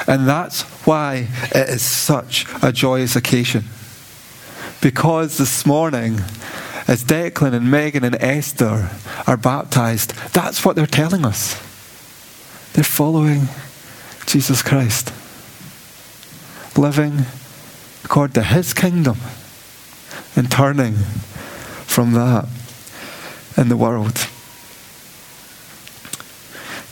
And 0.07 0.27
that's 0.27 0.61
why 0.85 1.27
it 1.53 1.69
is 1.69 1.81
such 1.81 2.45
a 2.61 2.71
joyous 2.71 3.15
occasion. 3.15 3.65
Because 4.81 5.37
this 5.37 5.65
morning, 5.65 6.15
as 6.87 7.03
Declan 7.03 7.53
and 7.53 7.71
Megan 7.71 8.03
and 8.03 8.15
Esther 8.15 8.89
are 9.25 9.37
baptized, 9.37 10.13
that's 10.33 10.65
what 10.65 10.75
they're 10.75 10.85
telling 10.85 11.25
us. 11.25 11.53
They're 12.73 12.83
following 12.83 13.47
Jesus 14.33 14.63
Christ, 14.63 15.13
living 16.75 17.27
according 18.03 18.33
to 18.33 18.41
his 18.41 18.73
kingdom 18.73 19.17
and 20.35 20.49
turning 20.49 20.95
from 21.85 22.13
that 22.13 22.47
in 23.55 23.69
the 23.69 23.77
world. 23.77 24.27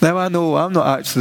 Now, 0.03 0.19
I 0.19 0.29
know 0.29 0.55
I'm 0.55 0.71
not 0.71 0.99
actually 0.99 1.19